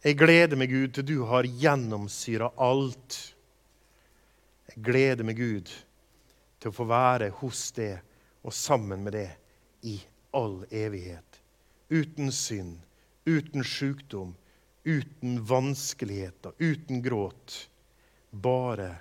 Jeg 0.03 0.19
gleder 0.19 0.59
meg, 0.59 0.73
Gud, 0.73 0.93
til 0.97 1.07
du 1.07 1.17
har 1.29 1.47
gjennomsyra 1.47 2.53
alt. 2.63 3.19
Jeg 4.73 4.85
gleder 4.87 5.27
meg, 5.27 5.37
Gud, 5.37 5.71
til 6.61 6.71
å 6.71 6.77
få 6.77 6.87
være 6.89 7.33
hos 7.43 7.67
det 7.77 7.99
og 8.43 8.55
sammen 8.57 9.05
med 9.05 9.17
det 9.17 9.29
i 9.89 9.99
all 10.37 10.63
evighet. 10.73 11.41
Uten 11.93 12.33
synd, 12.33 12.79
uten 13.29 13.67
sykdom, 13.67 14.33
uten 14.85 15.43
vanskeligheter, 15.47 16.57
uten 16.59 17.03
gråt. 17.05 17.59
Bare 18.31 18.95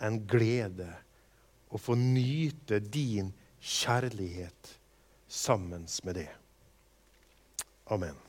en 0.00 0.22
glede 0.30 0.88
å 1.68 1.80
få 1.80 1.98
nyte 1.98 2.80
din 2.80 3.34
kjærlighet 3.60 4.72
sammen 5.28 5.84
med 6.08 6.22
det. 6.22 6.30
Amen. 7.92 8.27